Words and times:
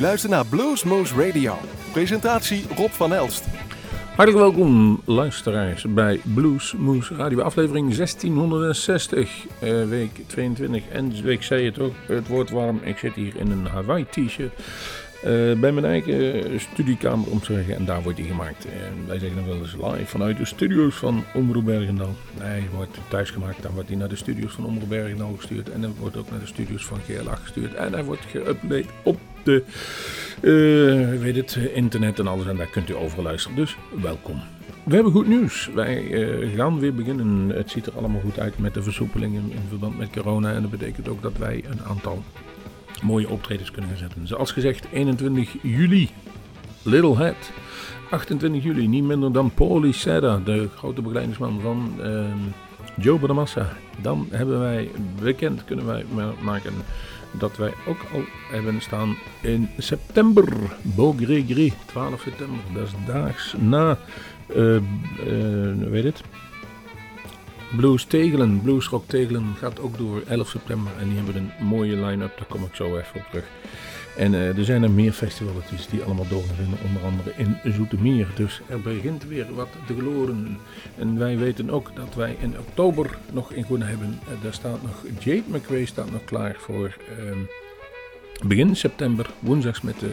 luistert 0.00 0.32
naar 0.32 0.46
Bluesmoose 0.46 1.26
Radio. 1.26 1.58
Presentatie 1.92 2.66
Rob 2.76 2.90
van 2.90 3.14
Elst. 3.14 3.44
Hartelijk 4.16 4.44
welkom 4.44 5.00
luisteraars 5.04 5.84
bij 5.88 6.20
Bluesmoose 6.34 7.14
Radio, 7.14 7.40
aflevering 7.40 7.94
1660, 7.94 9.46
eh, 9.58 9.84
week 9.88 10.20
22. 10.26 10.88
En 10.88 11.26
ik 11.26 11.42
zei 11.42 11.64
het 11.64 11.78
ook, 11.78 11.94
het 12.06 12.28
wordt 12.28 12.50
warm. 12.50 12.80
Ik 12.82 12.98
zit 12.98 13.14
hier 13.14 13.36
in 13.36 13.50
een 13.50 13.66
Hawaii 13.66 14.06
t-shirt. 14.10 14.52
Eh, 15.22 15.52
bij 15.60 15.72
mijn 15.72 15.84
eigen 15.84 16.60
studiekamer 16.60 17.30
om 17.30 17.40
te 17.40 17.52
zeggen. 17.52 17.74
En 17.74 17.84
daar 17.84 18.02
wordt 18.02 18.18
hij 18.18 18.26
gemaakt. 18.26 18.64
En 18.64 19.06
wij 19.06 19.18
zeggen 19.18 19.36
dan 19.36 19.46
wel 19.46 19.58
eens 19.58 19.72
live 19.72 20.06
vanuit 20.06 20.36
de 20.36 20.44
studio's 20.44 20.94
van 20.94 21.24
Omroep 21.34 21.64
Bergendal. 21.64 22.14
Hij 22.38 22.68
wordt 22.74 22.98
thuis 23.08 23.30
gemaakt. 23.30 23.62
Dan 23.62 23.72
wordt 23.72 23.88
hij 23.88 23.96
naar 23.96 24.08
de 24.08 24.16
studio's 24.16 24.52
van 24.52 24.64
Omroep 24.64 24.88
Bergendal 24.88 25.34
gestuurd. 25.36 25.70
En 25.70 25.80
dan 25.80 25.94
wordt 25.98 26.16
ook 26.16 26.30
naar 26.30 26.40
de 26.40 26.46
studio's 26.46 26.84
van 26.84 26.98
GLA 27.08 27.34
gestuurd. 27.34 27.74
En 27.74 27.92
hij 27.92 28.04
wordt 28.04 28.26
geüpload 28.26 28.86
op 29.02 29.18
de 29.42 29.64
weet 31.20 31.36
het, 31.36 31.58
internet 31.74 32.18
en 32.18 32.26
alles. 32.26 32.46
En 32.46 32.56
daar 32.56 32.70
kunt 32.70 32.90
u 32.90 32.94
over 32.94 33.22
luisteren. 33.22 33.56
Dus 33.56 33.76
welkom. 34.02 34.40
We 34.84 34.94
hebben 34.94 35.12
goed 35.12 35.28
nieuws. 35.28 35.70
Wij 35.74 36.04
gaan 36.56 36.78
weer 36.78 36.94
beginnen. 36.94 37.48
Het 37.48 37.70
ziet 37.70 37.86
er 37.86 37.96
allemaal 37.96 38.20
goed 38.20 38.38
uit 38.38 38.58
met 38.58 38.74
de 38.74 38.82
versoepelingen 38.82 39.42
in 39.50 39.62
verband 39.68 39.98
met 39.98 40.10
corona. 40.10 40.52
En 40.52 40.62
dat 40.62 40.70
betekent 40.70 41.08
ook 41.08 41.22
dat 41.22 41.38
wij 41.38 41.64
een 41.70 41.82
aantal 41.82 42.22
mooie 43.02 43.28
optredens 43.28 43.70
kunnen 43.70 43.90
gaan 43.90 43.98
zetten. 43.98 44.26
Zoals 44.26 44.52
gezegd, 44.52 44.86
21 44.92 45.56
juli, 45.62 46.10
Little 46.82 47.16
Head. 47.16 47.50
28 48.10 48.62
juli, 48.62 48.88
niet 48.88 49.04
minder 49.04 49.32
dan 49.32 49.50
Paulie 49.54 49.92
Serra, 49.92 50.40
de 50.44 50.68
grote 50.76 51.02
begeleidingsman 51.02 51.60
van 51.60 51.94
uh, 52.00 52.24
Joe 52.96 53.18
Bonamassa. 53.18 53.68
Dan 54.02 54.26
hebben 54.30 54.60
wij 54.60 54.90
bekend, 55.22 55.64
kunnen 55.64 55.86
wij 55.86 56.04
maken, 56.40 56.72
dat 57.30 57.56
wij 57.56 57.72
ook 57.86 57.98
al 58.12 58.22
hebben 58.50 58.80
staan 58.80 59.16
in 59.42 59.68
september. 59.78 60.44
Beaugré 60.82 61.72
12 61.86 62.20
september, 62.20 62.58
dat 62.74 62.82
is 62.86 62.92
daags 63.06 63.54
na, 63.58 63.98
uh, 64.56 64.74
uh, 64.74 64.80
weet 65.90 66.04
het, 66.04 66.22
Blues 67.76 68.04
Tegelen, 68.04 68.60
Blues 68.62 68.86
Rock 68.86 69.04
Tegelen 69.06 69.54
gaat 69.58 69.80
ook 69.80 69.98
door 69.98 70.22
11 70.26 70.48
september. 70.48 70.92
En 70.98 71.08
die 71.08 71.16
hebben 71.16 71.36
een 71.36 71.66
mooie 71.66 71.96
line-up, 71.96 72.36
daar 72.36 72.46
kom 72.48 72.64
ik 72.64 72.74
zo 72.74 72.96
even 72.96 73.14
op 73.14 73.26
terug. 73.30 73.44
En 74.16 74.32
uh, 74.32 74.58
er 74.58 74.64
zijn 74.64 74.82
er 74.82 74.90
meer 74.90 75.12
festivals 75.12 75.88
die 75.90 76.02
allemaal 76.02 76.28
doorgaan 76.28 76.78
onder 76.86 77.02
andere 77.04 77.32
in 77.36 77.72
Zoetermeer. 77.72 78.26
Dus 78.34 78.60
er 78.66 78.80
begint 78.80 79.24
weer 79.24 79.54
wat 79.54 79.68
te 79.86 79.94
gloren. 79.98 80.58
En 80.98 81.18
wij 81.18 81.38
weten 81.38 81.70
ook 81.70 81.90
dat 81.94 82.14
wij 82.14 82.36
in 82.40 82.58
oktober 82.58 83.18
nog 83.32 83.52
in 83.52 83.64
Groen 83.64 83.82
hebben. 83.82 84.20
Uh, 84.22 84.42
daar 84.42 84.54
staat 84.54 84.82
nog, 84.82 85.04
Jade 85.18 85.42
McRae 85.46 85.86
staat 85.86 86.10
nog 86.10 86.24
klaar 86.24 86.56
voor 86.58 86.96
uh, 87.18 87.36
begin 88.46 88.76
september, 88.76 89.30
woensdags 89.38 89.80
met 89.80 90.00
de 90.00 90.10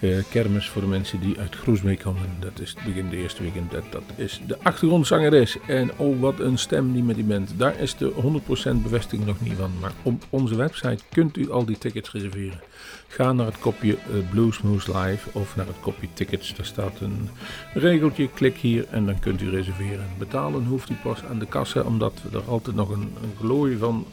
uh, 0.00 0.22
kermis 0.30 0.68
voor 0.68 0.82
de 0.82 0.88
mensen 0.88 1.20
die 1.20 1.38
uit 1.38 1.54
Groesbeek 1.54 1.98
komen. 1.98 2.22
Dat 2.40 2.60
is 2.60 2.68
het 2.68 2.84
begin 2.84 3.08
de 3.08 3.16
eerste 3.16 3.42
weekend. 3.42 3.70
Dat, 3.70 3.84
dat 3.90 4.02
is 4.16 4.40
de 4.46 4.58
achtergrondzangeres. 4.62 5.56
En 5.66 5.90
oh, 5.96 6.20
wat 6.20 6.40
een 6.40 6.58
stem 6.58 6.92
die 6.92 7.02
met 7.02 7.14
die 7.14 7.24
bent. 7.24 7.52
Daar 7.56 7.80
is 7.80 7.96
de 7.96 8.12
100% 8.12 8.82
bevestiging 8.82 9.26
nog 9.26 9.40
niet 9.40 9.54
van. 9.58 9.70
Maar 9.80 9.92
op 10.02 10.24
onze 10.30 10.56
website 10.56 10.98
kunt 11.10 11.36
u 11.36 11.50
al 11.50 11.64
die 11.64 11.78
tickets 11.78 12.12
reserveren. 12.12 12.60
Ga 13.08 13.32
naar 13.32 13.46
het 13.46 13.58
kopje 13.58 13.92
uh, 13.92 14.30
Bluesmoose 14.30 14.98
Live 14.98 15.38
of 15.38 15.56
naar 15.56 15.66
het 15.66 15.80
kopje 15.80 16.08
tickets. 16.12 16.54
Daar 16.56 16.66
staat 16.66 17.00
een 17.00 17.28
regeltje. 17.74 18.28
Klik 18.28 18.56
hier 18.56 18.86
en 18.90 19.06
dan 19.06 19.18
kunt 19.18 19.42
u 19.42 19.50
reserveren. 19.50 20.06
Betalen 20.18 20.64
hoeft 20.64 20.90
u 20.90 20.94
pas 21.02 21.24
aan 21.24 21.38
de 21.38 21.46
kassa, 21.46 21.80
omdat 21.80 22.12
we 22.22 22.38
er 22.38 22.44
altijd 22.44 22.76
nog 22.76 22.90
een, 22.90 23.12
een 23.22 23.32
glooi 23.38 23.76
van. 23.76 24.06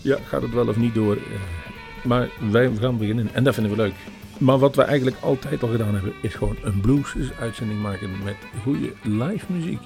Ja, 0.00 0.18
gaat 0.26 0.42
het 0.42 0.52
wel 0.52 0.68
of 0.68 0.76
niet 0.76 0.94
door? 0.94 1.16
Uh, 1.16 1.22
maar 2.02 2.28
wij 2.50 2.70
gaan 2.80 2.98
beginnen 2.98 3.28
en 3.32 3.44
dat 3.44 3.54
vinden 3.54 3.72
we 3.72 3.82
leuk. 3.82 3.94
Maar 4.38 4.58
wat 4.58 4.76
we 4.76 4.82
eigenlijk 4.82 5.16
altijd 5.20 5.62
al 5.62 5.68
gedaan 5.68 5.94
hebben, 5.94 6.12
is 6.22 6.34
gewoon 6.34 6.56
een 6.62 6.80
blues-uitzending 6.80 7.82
maken 7.82 8.10
met 8.24 8.36
goede 8.62 8.92
live 9.02 9.52
muziek. 9.52 9.80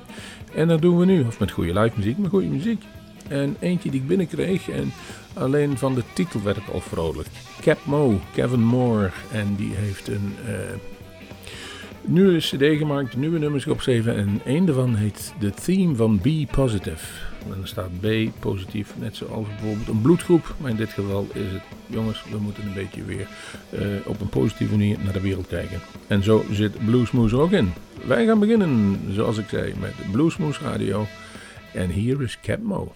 En 0.54 0.68
dat 0.68 0.82
doen 0.82 0.98
we 0.98 1.04
nu, 1.04 1.22
of 1.22 1.38
met 1.38 1.50
goede 1.50 1.80
live 1.80 1.96
muziek, 1.96 2.18
maar 2.18 2.30
goede 2.30 2.46
muziek. 2.46 2.82
En 3.28 3.56
eentje 3.60 3.90
die 3.90 4.00
ik 4.00 4.06
binnenkreeg, 4.06 4.68
en 4.68 4.92
alleen 5.34 5.78
van 5.78 5.94
de 5.94 6.02
titel 6.12 6.42
werd 6.42 6.56
ik 6.56 6.68
al 6.72 6.80
vrolijk. 6.80 7.28
Cap 7.60 7.78
Mo, 7.84 8.20
Kevin 8.34 8.64
Moore, 8.64 9.10
en 9.32 9.54
die 9.56 9.74
heeft 9.74 10.08
een 10.08 10.34
uh, 10.48 10.54
nieuwe 12.06 12.38
cd 12.38 12.78
gemaakt, 12.78 13.16
nieuwe 13.16 13.38
nummers 13.38 13.66
opgeschreven. 13.66 14.16
En 14.16 14.40
een 14.44 14.64
daarvan 14.64 14.94
heet 14.94 15.34
The 15.38 15.50
Theme 15.50 15.94
van 15.94 16.20
Be 16.22 16.46
Positive. 16.50 17.06
En 17.52 17.60
er 17.60 17.68
staat 17.68 18.00
B 18.00 18.06
positief, 18.40 18.94
net 18.98 19.16
zoals 19.16 19.46
bijvoorbeeld 19.46 19.88
een 19.88 20.00
bloedgroep. 20.00 20.54
Maar 20.60 20.70
in 20.70 20.76
dit 20.76 20.88
geval 20.88 21.26
is 21.32 21.52
het, 21.52 21.62
jongens, 21.86 22.24
we 22.30 22.38
moeten 22.38 22.66
een 22.66 22.74
beetje 22.74 23.04
weer 23.04 23.28
uh, 23.74 23.80
op 24.06 24.20
een 24.20 24.28
positieve 24.28 24.72
manier 24.72 24.98
naar 25.04 25.12
de 25.12 25.20
wereld 25.20 25.46
kijken. 25.46 25.80
En 26.06 26.22
zo 26.22 26.44
zit 26.50 26.84
Bluesmoes 26.84 27.32
er 27.32 27.40
ook 27.40 27.52
in. 27.52 27.72
Wij 28.06 28.26
gaan 28.26 28.38
beginnen, 28.38 28.98
zoals 29.10 29.38
ik 29.38 29.48
zei, 29.48 29.74
met 29.80 29.94
Bluesmoes 30.12 30.60
Radio. 30.60 31.06
En 31.74 31.90
hier 31.90 32.22
is 32.22 32.38
Cap 32.40 32.62
Mo. 32.62 32.92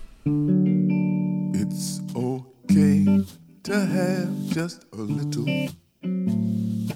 It's 1.53 2.01
okay 2.13 3.25
to 3.61 3.73
have 3.73 4.29
just 4.55 4.87
a 4.99 5.03
little. 5.03 5.69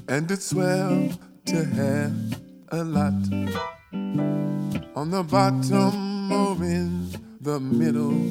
And 0.07 0.31
it's 0.31 0.53
well 0.53 1.11
to 1.47 1.65
have 1.65 2.41
a 2.69 2.85
lot. 2.85 3.13
On 4.97 5.11
the 5.11 5.23
bottom 5.23 6.33
of 6.33 6.63
in 6.63 7.11
the 7.41 7.61
middle 7.61 8.31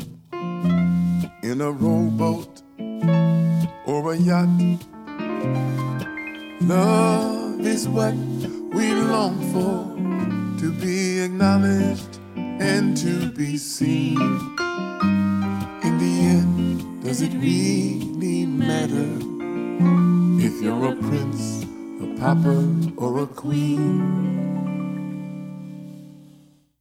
in 1.43 1.61
a 1.61 1.71
rowboat 1.71 2.61
or 3.85 4.13
a 4.13 4.17
yacht. 4.17 4.49
Love 6.61 7.59
is 7.61 7.87
what 7.87 8.15
we 8.73 8.93
long 8.93 9.37
for 9.51 9.93
to 10.59 10.71
be 10.71 11.19
acknowledged 11.19 12.19
and 12.35 12.95
to 12.97 13.29
be 13.31 13.57
seen. 13.57 14.17
In 15.83 15.97
the 15.99 16.13
end, 16.39 17.03
does 17.03 17.21
it 17.21 17.33
really 17.33 18.45
matter 18.45 19.19
if 20.39 20.61
you're 20.61 20.93
a 20.93 20.95
prince, 20.95 21.62
a 22.15 22.19
pauper, 22.19 22.65
or 22.97 23.23
a 23.23 23.27
queen? 23.27 24.43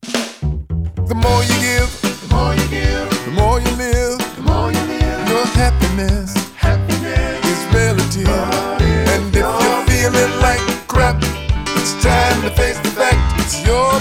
The 0.02 1.14
more 1.14 1.42
you 1.44 1.56
give, 1.60 1.90
the 2.02 2.28
more 2.34 2.54
you 2.54 2.68
give, 2.68 3.24
the 3.24 3.30
more 3.32 3.60
you 3.60 3.70
live, 3.76 4.18
the 4.36 4.42
more 4.42 4.72
you 4.72 4.80
live. 4.80 5.28
Your 5.28 5.46
happiness, 5.46 6.34
happiness 6.54 7.44
is 7.46 7.74
relative. 7.74 8.28
Oh, 8.28 8.76
yeah. 8.80 9.14
and 9.14 9.36
if 9.36 9.44
you're 9.44 9.84
feeling 9.86 10.40
like 10.40 10.60
crap, 10.88 11.16
it's 11.76 11.94
time 12.02 12.42
to 12.42 12.50
face 12.50 12.78
the 12.80 12.90
fact. 12.90 13.40
It's 13.40 13.64
your 13.66 13.92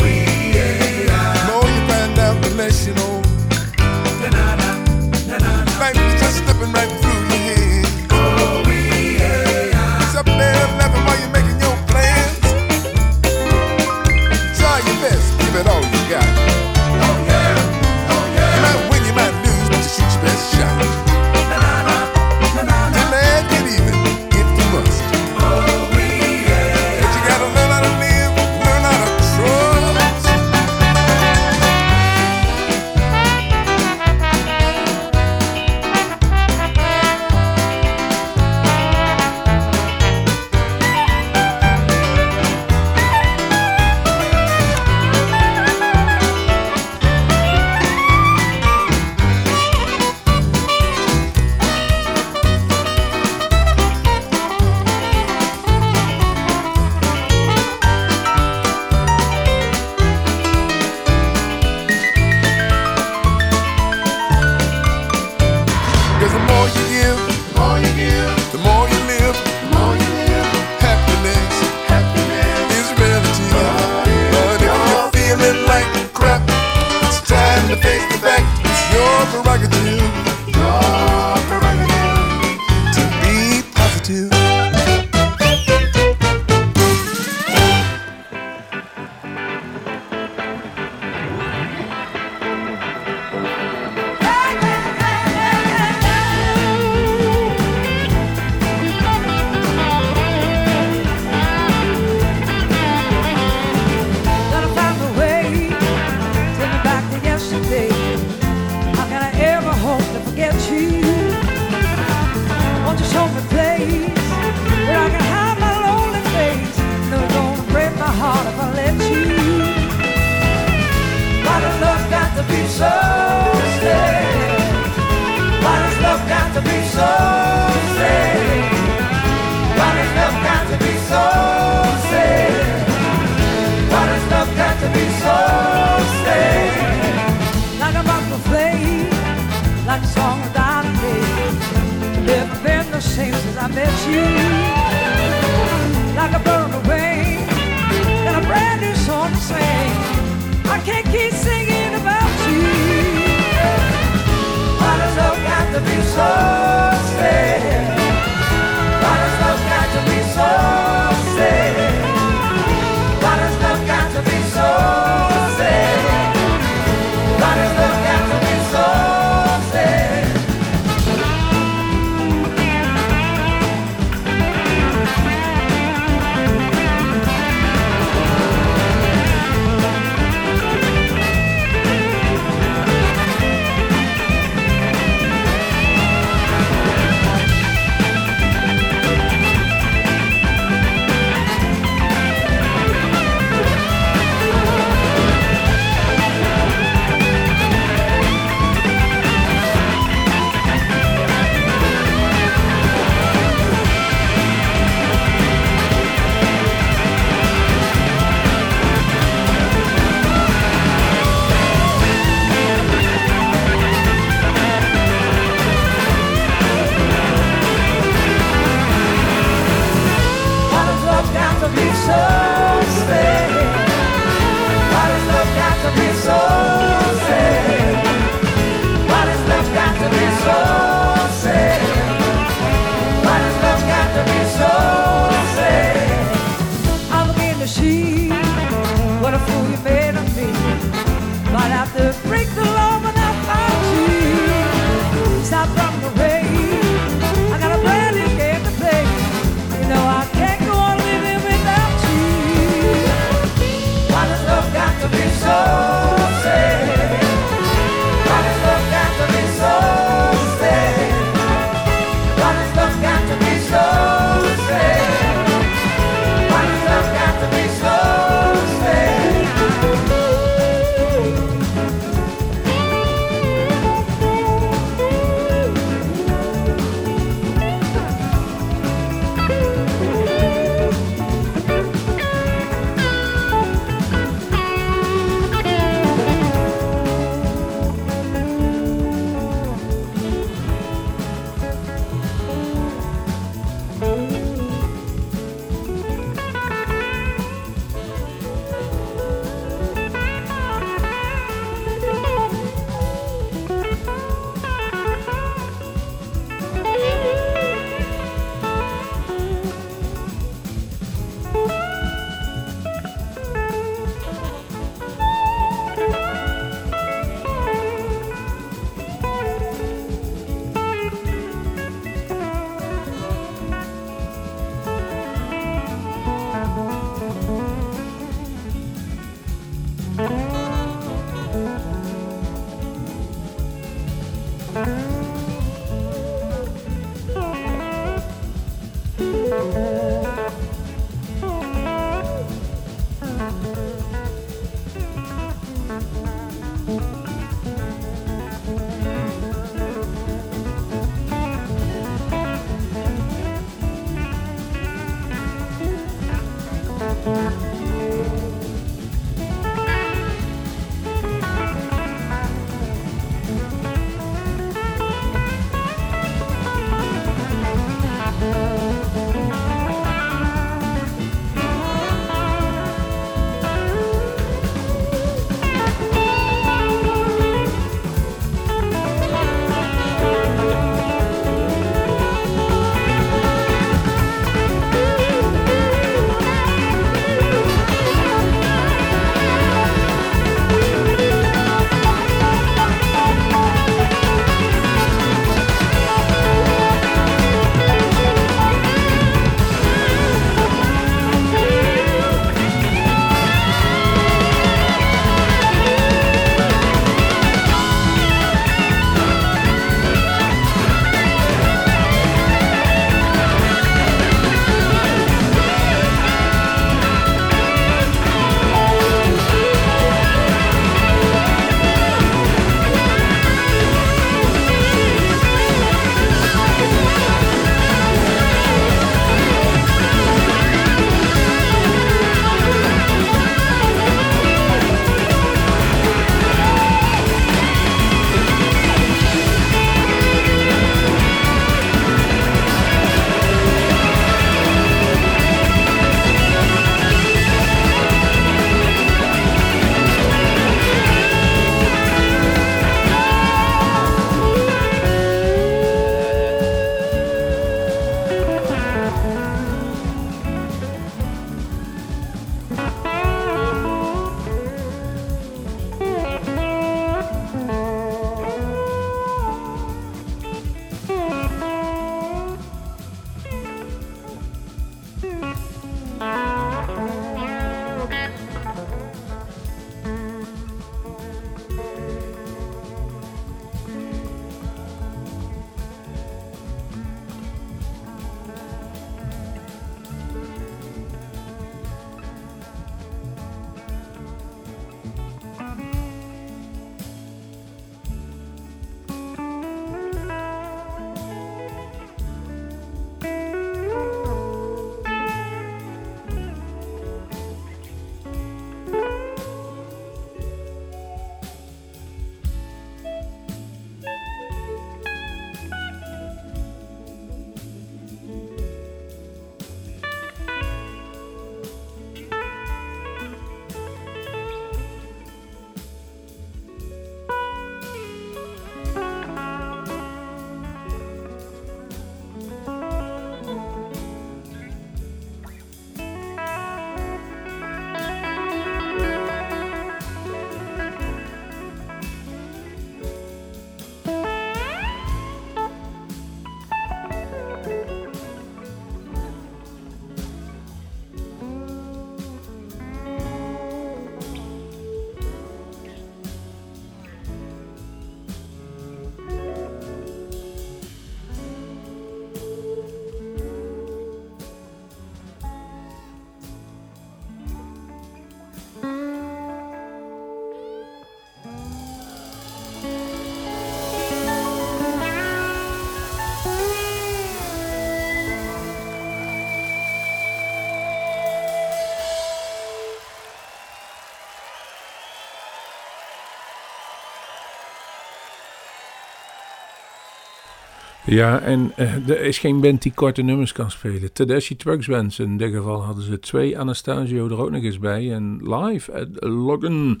Ja, 591.10 591.40
en 591.40 591.72
eh, 591.76 592.08
er 592.08 592.20
is 592.20 592.38
geen 592.38 592.60
band 592.60 592.82
die 592.82 592.92
korte 592.92 593.22
nummers 593.22 593.52
kan 593.52 593.70
spelen. 593.70 594.12
Tedeschi 594.12 594.56
Trucks 594.56 594.86
Bands, 594.86 595.18
in 595.18 595.36
dit 595.36 595.52
geval 595.52 595.82
hadden 595.82 596.04
ze 596.04 596.18
twee 596.18 596.58
Anastasio 596.58 597.28
er 597.28 597.40
ook 597.40 597.50
nog 597.50 597.62
eens 597.62 597.78
bij. 597.78 598.12
En 598.12 598.54
live 598.54 598.92
at 598.92 599.08
Loggen 599.24 600.00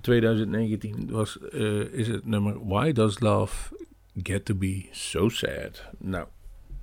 2019 0.00 1.08
was, 1.10 1.38
eh, 1.38 1.80
is 1.80 2.08
het 2.08 2.26
nummer 2.26 2.66
Why 2.66 2.92
Does 2.92 3.20
Love 3.20 3.74
Get 4.22 4.44
To 4.44 4.54
Be 4.54 4.86
So 4.90 5.28
Sad? 5.28 5.84
Nou, 5.98 6.26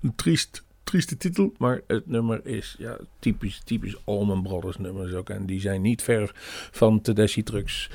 een 0.02 0.16
triest, 0.16 0.64
trieste 0.84 1.18
titel, 1.18 1.54
maar 1.58 1.82
het 1.88 2.08
nummer 2.08 2.46
is 2.46 2.76
ja, 2.78 2.98
typisch, 3.20 3.62
typisch 3.64 4.06
Allman 4.06 4.44
Brothers 4.44 4.78
nummers 4.78 5.14
ook. 5.14 5.30
En 5.30 5.46
die 5.46 5.60
zijn 5.60 5.82
niet 5.82 6.02
ver 6.02 6.32
van 6.72 7.02
Tedeschi 7.02 7.44
Trucks 7.44 7.90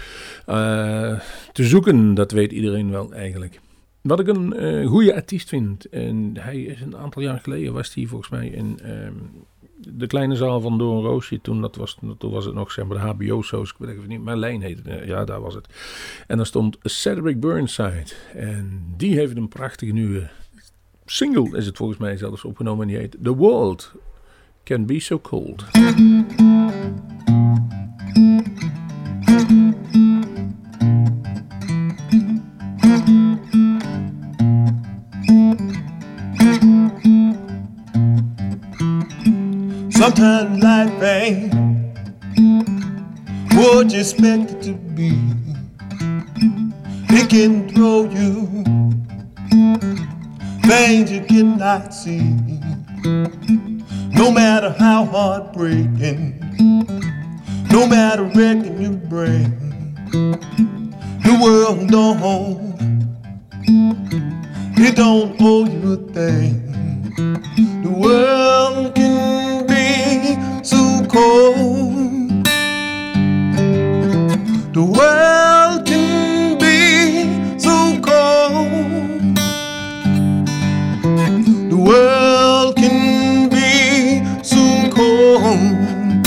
eh, 0.46 1.20
te 1.52 1.64
zoeken, 1.64 2.14
dat 2.14 2.30
weet 2.30 2.52
iedereen 2.52 2.90
wel 2.90 3.12
eigenlijk. 3.12 3.60
Wat 4.06 4.20
ik 4.20 4.28
een 4.28 4.62
uh, 4.62 4.88
goede 4.88 5.14
artiest 5.14 5.48
vind. 5.48 5.88
En 5.88 6.32
hij 6.38 6.62
is 6.62 6.80
een 6.80 6.96
aantal 6.96 7.22
jaar 7.22 7.40
geleden 7.40 7.72
was 7.72 7.94
hij 7.94 8.06
volgens 8.06 8.30
mij 8.30 8.46
in 8.48 8.78
ehm, 8.82 9.12
de 9.76 10.06
kleine 10.06 10.36
zaal 10.36 10.60
van 10.60 10.78
Doorn 10.78 11.04
Roosje. 11.04 11.40
Toen, 11.40 11.60
dat 11.60 11.76
was, 11.76 11.98
toen 12.18 12.30
was 12.30 12.44
het 12.44 12.54
nog 12.54 12.70
zeg 12.72 12.86
maar 12.86 13.16
de 13.16 13.24
HBO-shows. 13.26 13.70
Ik 13.70 13.76
weet 13.78 13.96
even 13.96 14.08
niet. 14.08 14.62
Heette 14.62 14.90
het. 14.90 15.06
Ja, 15.06 15.24
daar 15.24 15.40
was 15.40 15.54
het. 15.54 15.66
En 16.26 16.36
daar 16.36 16.46
stond 16.46 16.78
Cedric 16.82 17.40
Burnside. 17.40 18.06
En 18.34 18.82
die 18.96 19.16
heeft 19.16 19.36
een 19.36 19.48
prachtige 19.48 19.92
nieuwe 19.92 20.28
single. 21.04 21.56
Is 21.56 21.66
het 21.66 21.76
volgens 21.76 21.98
mij 21.98 22.16
zelfs 22.16 22.44
opgenomen. 22.44 22.82
En 22.82 22.88
die 22.88 23.00
heet 23.00 23.16
The 23.22 23.34
World 23.34 23.92
Can 24.64 24.86
Be 24.86 25.00
So 25.00 25.20
Cold. 25.20 25.64
Sometimes 40.06 40.62
life 40.62 41.02
ain't 41.02 41.52
what 43.54 43.90
you 43.90 43.98
expect 43.98 44.52
it 44.52 44.62
to 44.62 44.72
be. 44.74 45.18
It 47.10 47.28
can 47.28 47.68
throw 47.68 48.04
you 48.04 48.46
things 50.62 51.10
you 51.10 51.22
cannot 51.22 51.92
see. 51.92 52.22
No 54.14 54.30
matter 54.30 54.70
how 54.78 55.06
heartbreaking, 55.06 56.38
no 57.72 57.88
matter 57.88 58.22
wrecking 58.22 58.80
you 58.80 58.92
bring, 58.92 59.96
the 61.24 61.36
world 61.42 61.90
don't, 61.90 62.76
it 64.78 64.94
don't 64.94 65.36
owe 65.40 65.64
you 65.64 65.94
a 65.94 65.96
thing. 66.12 66.62
The 67.82 67.90
world 67.90 68.94
can 68.94 69.45
The 71.16 71.22
world 74.82 75.86
can 75.86 76.58
be 76.58 77.58
so 77.58 77.98
cold. 78.02 79.36
The 81.70 81.76
world 81.76 82.76
can 82.76 83.48
be 83.48 84.22
so 84.42 84.90
cold. 84.94 86.22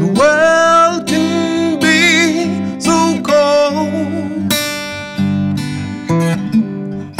The 0.00 0.08
world 0.18 1.06
can 1.06 1.78
be 1.78 2.00
so 2.80 3.20
cold. 3.22 4.50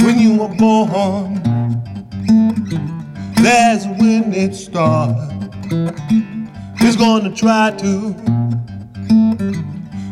When 0.00 0.19
you 0.19 0.33
were 0.38 0.55
born, 0.57 1.43
that's 3.43 3.85
when 4.00 4.33
it 4.33 4.55
starts. 4.55 5.25
It's 6.99 7.05
gonna 7.05 7.35
try 7.35 7.73
to 7.73 8.15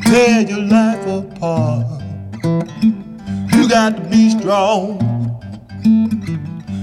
tear 0.04 0.40
your 0.42 0.60
life 0.60 1.06
apart. 1.06 1.86
You 3.54 3.66
got 3.70 3.96
to 3.96 4.02
be 4.10 4.28
strong 4.28 5.00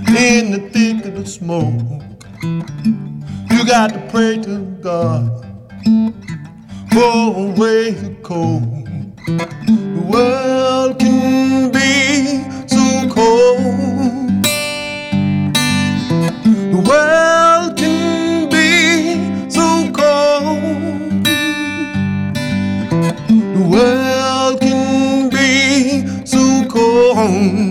in 0.08 0.54
the 0.54 0.70
thick 0.74 1.06
of 1.06 1.14
the 1.14 1.24
smoke. 1.24 2.02
You 3.52 3.64
got 3.68 3.94
to 3.94 4.00
pray 4.10 4.38
to 4.42 4.62
God 4.82 5.46
for 6.92 7.36
a 7.38 7.54
way 7.56 7.94
to 7.94 8.16
cope. 8.24 8.64
The 9.28 10.04
world 10.12 10.98
can 10.98 11.72
be 11.72 12.42
so 12.68 13.08
cold. 13.14 14.44
The 16.72 16.84
world 16.90 17.51
home. 27.28 27.71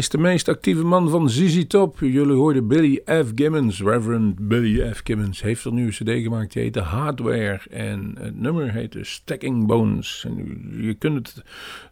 Is 0.00 0.08
de 0.08 0.18
meest 0.18 0.48
actieve 0.48 0.84
man 0.84 1.10
van 1.10 1.30
ZZ 1.30 1.66
Top. 1.66 1.98
Jullie 1.98 2.36
hoorden 2.36 2.68
Billy 2.68 3.02
F. 3.04 3.32
Gibbons. 3.34 3.80
Reverend 3.80 4.48
Billy 4.48 4.92
F. 4.92 5.00
Gibbons 5.04 5.42
heeft 5.42 5.64
er 5.64 5.72
nu 5.72 5.84
een 5.84 5.90
cd 5.90 6.22
gemaakt. 6.22 6.52
Die 6.52 6.62
heet 6.62 6.76
Hardware. 6.76 7.60
En 7.70 8.14
het 8.18 8.40
nummer 8.40 8.72
heet 8.72 8.96
Stacking 9.00 9.66
Bones. 9.66 10.24
En 10.26 10.68
je 10.80 10.94
kunt 10.94 11.16
het 11.16 11.44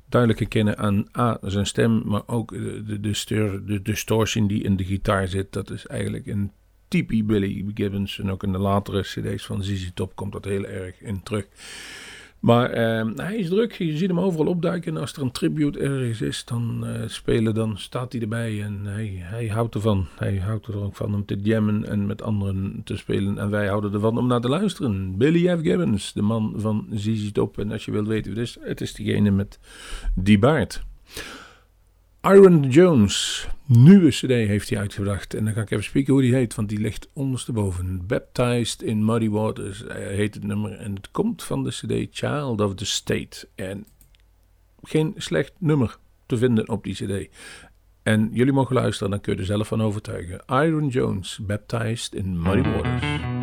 duidelijk 0.09 0.41
herkennen 0.41 0.79
aan 0.79 1.07
A, 1.19 1.39
zijn 1.43 1.67
stem, 1.67 2.03
maar 2.05 2.23
ook 2.27 2.51
de, 2.51 2.83
de, 3.01 3.01
de, 3.01 3.63
de 3.67 3.83
distortion 3.83 4.47
die 4.47 4.63
in 4.63 4.77
de 4.77 4.85
gitaar 4.85 5.29
zit. 5.29 5.53
Dat 5.53 5.71
is 5.71 5.87
eigenlijk 5.87 6.27
een 6.27 6.51
typie 6.89 7.25
Billy 7.25 7.71
Gibbons. 7.75 8.19
En 8.19 8.31
ook 8.31 8.43
in 8.43 8.53
de 8.53 8.59
latere 8.59 9.01
cd's 9.01 9.47
van 9.47 9.63
ZZ 9.63 9.91
Top 9.95 10.17
komt 10.17 10.33
dat 10.33 10.45
heel 10.45 10.65
erg 10.65 11.03
in 11.03 11.23
terug. 11.23 11.47
Maar 12.41 12.71
eh, 12.71 13.07
hij 13.15 13.37
is 13.37 13.49
druk, 13.49 13.73
je 13.73 13.97
ziet 13.97 14.09
hem 14.09 14.21
overal 14.21 14.47
opduiken. 14.47 14.95
En 14.95 15.01
als 15.01 15.13
er 15.13 15.23
een 15.23 15.31
tribute 15.31 15.79
ergens 15.79 16.21
is, 16.21 16.45
dan 16.45 16.87
eh, 16.87 17.09
spelen, 17.09 17.55
dan 17.55 17.79
staat 17.79 18.13
hij 18.13 18.21
erbij. 18.21 18.63
En 18.63 18.81
hij, 18.85 19.19
hij 19.21 19.47
houdt 19.47 19.75
ervan. 19.75 20.07
Hij 20.17 20.37
houdt 20.37 20.67
er 20.67 20.83
ook 20.83 20.97
van 20.97 21.15
om 21.15 21.25
te 21.25 21.37
jammen 21.43 21.85
en 21.85 22.07
met 22.07 22.23
anderen 22.23 22.81
te 22.85 22.97
spelen. 22.97 23.39
En 23.39 23.51
wij 23.51 23.67
houden 23.67 23.93
ervan 23.93 24.19
om 24.19 24.27
naar 24.27 24.41
te 24.41 24.49
luisteren. 24.49 25.17
Billy 25.17 25.59
F. 25.59 25.61
Gibbons, 25.63 26.13
de 26.13 26.23
man 26.23 26.55
van 26.57 26.87
ZZ 26.91 27.33
Top. 27.33 27.59
En 27.59 27.73
als 27.73 27.85
je 27.85 27.91
wilt 27.91 28.07
weten 28.07 28.33
wie 28.33 28.41
het 28.41 28.49
is, 28.49 28.59
het 28.61 28.81
is 28.81 28.93
diegene 28.93 29.31
met 29.31 29.59
die 30.15 30.39
baard. 30.39 30.87
Iron 32.23 32.63
Jones, 32.69 33.49
nieuwe 33.67 34.09
cd 34.09 34.29
heeft 34.29 34.69
hij 34.69 34.79
uitgebracht. 34.79 35.35
En 35.35 35.45
dan 35.45 35.55
ga 35.55 35.61
ik 35.61 35.71
even 35.71 35.85
spieken 35.85 36.13
hoe 36.13 36.23
die 36.23 36.35
heet, 36.35 36.55
want 36.55 36.69
die 36.69 36.79
ligt 36.79 37.09
ondersteboven. 37.13 38.07
Baptized 38.07 38.83
in 38.83 39.05
Muddy 39.05 39.29
Waters 39.29 39.85
eh, 39.85 39.97
heet 39.97 40.35
het 40.35 40.45
nummer. 40.45 40.73
En 40.73 40.95
het 40.95 41.11
komt 41.11 41.43
van 41.43 41.65
de 41.65 41.71
cd 41.71 42.19
Child 42.19 42.61
of 42.61 42.75
the 42.75 42.87
State. 42.87 43.49
En 43.55 43.87
geen 44.83 45.15
slecht 45.17 45.53
nummer 45.59 45.99
te 46.27 46.37
vinden 46.37 46.69
op 46.69 46.85
die 46.85 46.95
cd. 46.95 47.29
En 48.03 48.31
jullie 48.33 48.53
mogen 48.53 48.75
luisteren, 48.75 49.11
dan 49.11 49.21
kun 49.21 49.35
je 49.35 49.39
er 49.41 49.47
zelf 49.47 49.69
van 49.69 49.83
overtuigen. 49.83 50.43
Iron 50.47 50.89
Jones, 50.89 51.39
Baptized 51.43 52.15
in 52.15 52.43
Muddy 52.43 52.69
Waters. 52.69 53.38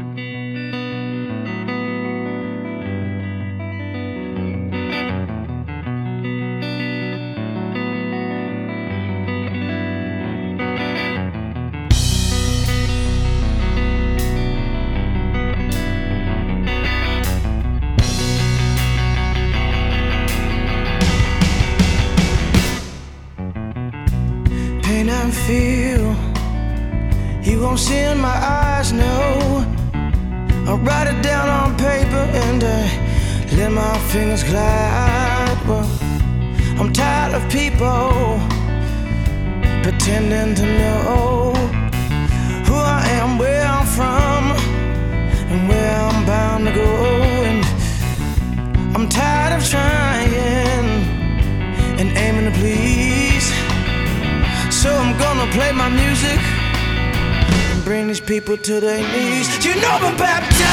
My 55.90 55.96
music 55.96 56.40
and 56.40 57.84
bring 57.84 58.08
these 58.08 58.20
people 58.20 58.58
to 58.58 58.80
their 58.80 59.02
knees. 59.12 59.64
You 59.64 59.76
know 59.76 59.98
I'm 60.02 60.18
baptized 60.18 60.66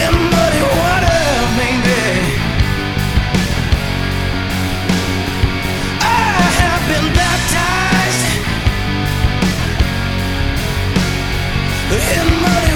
in 0.00 0.14
muddy 0.32 0.62
water, 0.78 1.20
baby. 1.58 2.04
I 6.00 6.48
have 6.62 6.82
been 6.92 7.08
baptized 7.22 8.24
in 12.16 12.26
muddy 12.44 12.71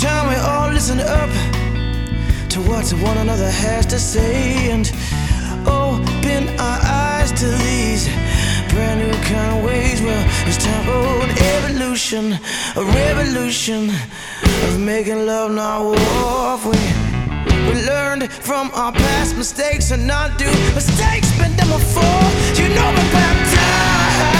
time 0.00 0.28
we 0.28 0.36
all 0.36 0.70
listen 0.70 1.00
up 1.00 1.30
to 2.48 2.60
what 2.60 2.88
one 3.02 3.18
another 3.18 3.50
has 3.50 3.84
to 3.86 3.98
say 3.98 4.70
and 4.70 4.92
open 5.66 6.48
our 6.60 6.80
eyes 6.84 7.32
to 7.32 7.46
these 7.46 8.06
brand 8.70 9.00
new 9.00 9.12
kind 9.24 9.58
of 9.58 9.64
ways. 9.64 10.00
Well, 10.00 10.24
it's 10.46 10.56
time 10.64 10.84
for 10.84 11.24
an 11.24 11.30
evolution, 11.54 12.38
a 12.76 12.84
revolution 12.84 13.90
of 14.66 14.78
making 14.78 15.26
love, 15.26 15.50
not 15.52 15.82
war. 15.82 16.58
We 16.70 16.78
we 17.66 17.74
learned 17.86 18.30
from 18.30 18.70
our 18.74 18.92
past 18.92 19.36
mistakes 19.36 19.90
and 19.90 20.06
not 20.06 20.38
do 20.38 20.50
mistakes, 20.74 21.30
been 21.38 21.56
them 21.56 21.70
before. 21.70 22.30
You 22.54 22.68
know 22.74 22.88
we're 22.96 23.12
baptized 23.12 24.38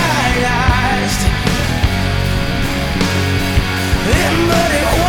muddy 4.48 4.82
water, 5.00 5.07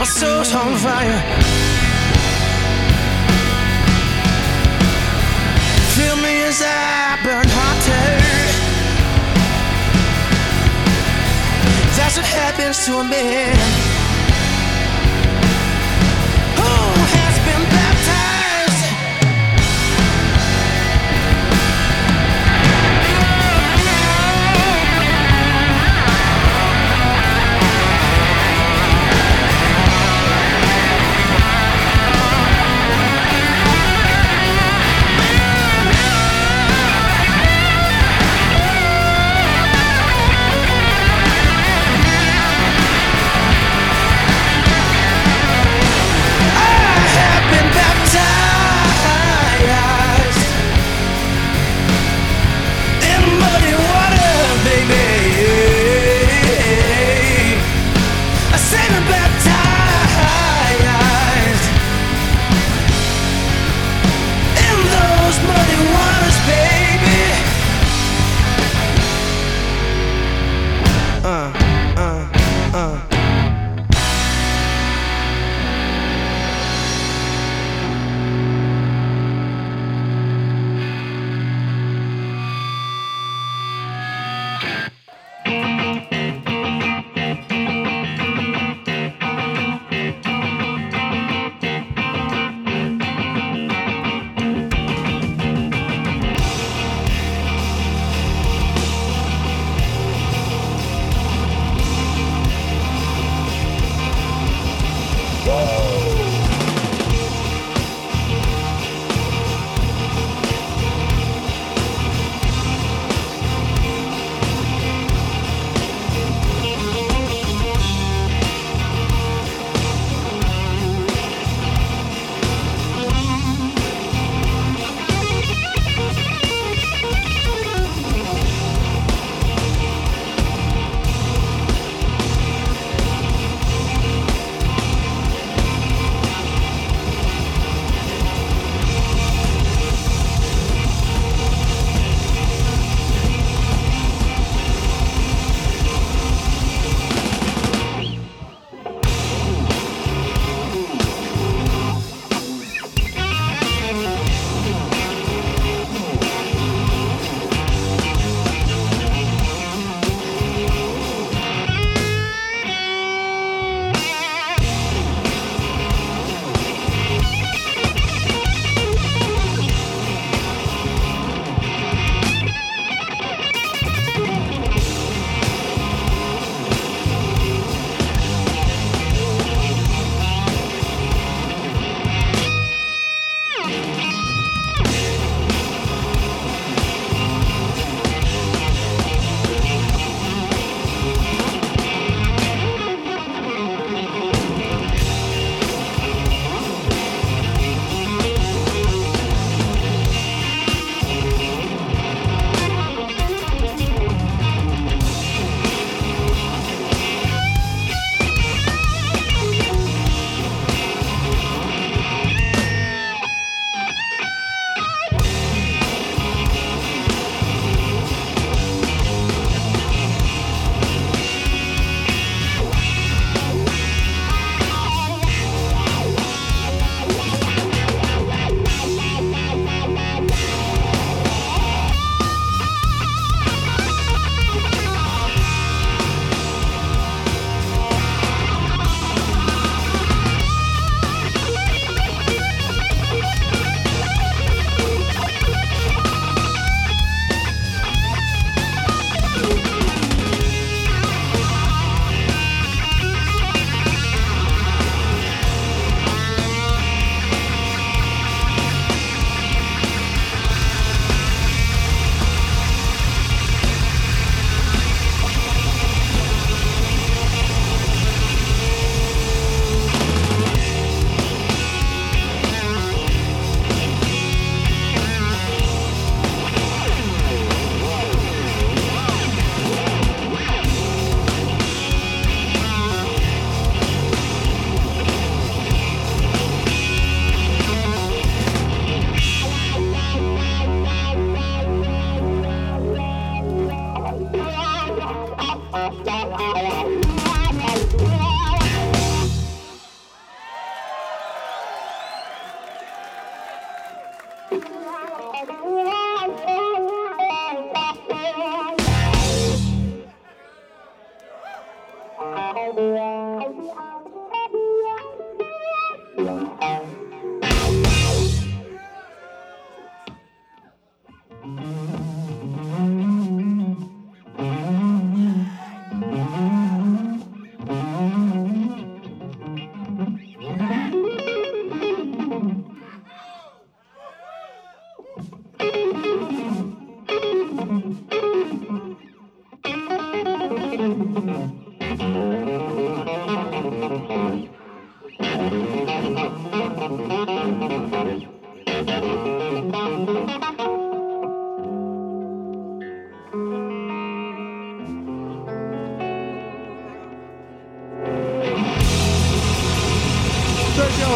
My 0.00 0.06
soul's 0.06 0.54
on 0.54 0.78
fire. 0.78 1.20
Feel 5.94 6.16
me 6.16 6.42
as 6.44 6.62
I 6.64 7.18
burn 7.22 7.44
hotter. 7.46 8.06
That's 11.98 12.16
what 12.16 12.24
happens 12.24 12.86
to 12.86 12.96
a 13.00 13.04
man. 13.04 13.89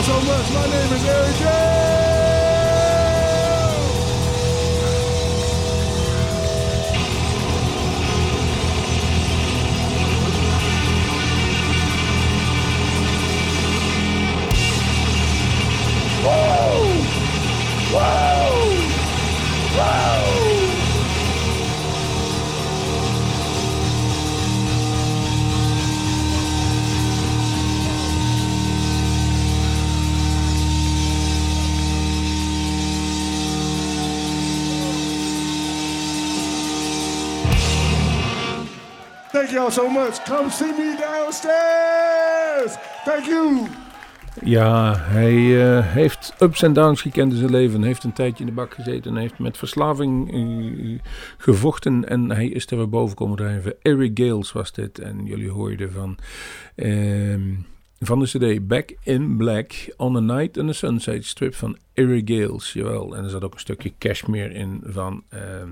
So 0.02 0.20
much. 0.22 0.50
My 0.52 0.66
name 0.66 0.92
is 0.92 1.04
Eric 1.04 1.37
J. 1.37 1.74
y'all 39.55 39.71
so 39.71 39.88
much. 39.88 40.25
Come 40.25 40.51
see 40.51 40.73
me 40.73 40.97
downstairs. 40.97 42.77
Thank 43.05 43.27
you. 43.27 43.69
Ja, 44.43 44.97
hij 44.99 45.67
eh, 45.67 45.87
heeft 45.87 46.35
ups 46.40 46.62
en 46.62 46.73
downs 46.73 47.03
gekend 47.03 47.33
in 47.33 47.38
zijn 47.38 47.51
leven. 47.51 47.83
Heeft 47.83 48.05
een 48.05 48.12
tijdje 48.12 48.45
in 48.45 48.47
de 48.47 48.55
bak 48.55 48.75
gezeten. 48.75 49.11
En 49.11 49.21
heeft 49.21 49.38
met 49.38 49.57
verslaving 49.57 50.33
eh, 50.33 51.01
gevochten. 51.38 52.09
En 52.09 52.31
hij 52.31 52.47
is 52.47 52.71
er 52.71 52.77
weer 52.77 52.88
boven 52.88 53.17
komen 53.17 53.37
drijven. 53.37 53.75
Eric 53.83 54.19
Gales 54.19 54.53
was 54.53 54.73
dit. 54.73 54.99
En 54.99 55.25
jullie 55.25 55.51
hoorden 55.51 55.93
van, 55.93 56.17
ehm, 56.75 57.53
van 58.01 58.19
de 58.19 58.27
CD 58.27 58.67
Back 58.67 58.95
in 59.03 59.37
Black 59.37 59.73
on 59.97 60.17
a 60.17 60.21
Night 60.21 60.57
in 60.57 60.67
the 60.67 60.73
Sunset 60.73 61.25
strip 61.25 61.55
van 61.55 61.79
Eric 61.93 62.31
Gales. 62.31 62.73
Jawel. 62.73 63.17
En 63.17 63.25
er 63.25 63.31
zat 63.31 63.45
ook 63.45 63.55
een 63.55 63.61
stukje 63.61 63.93
Cashmere 63.99 64.55
in 64.55 64.81
van 64.85 65.23
ehm, 65.29 65.69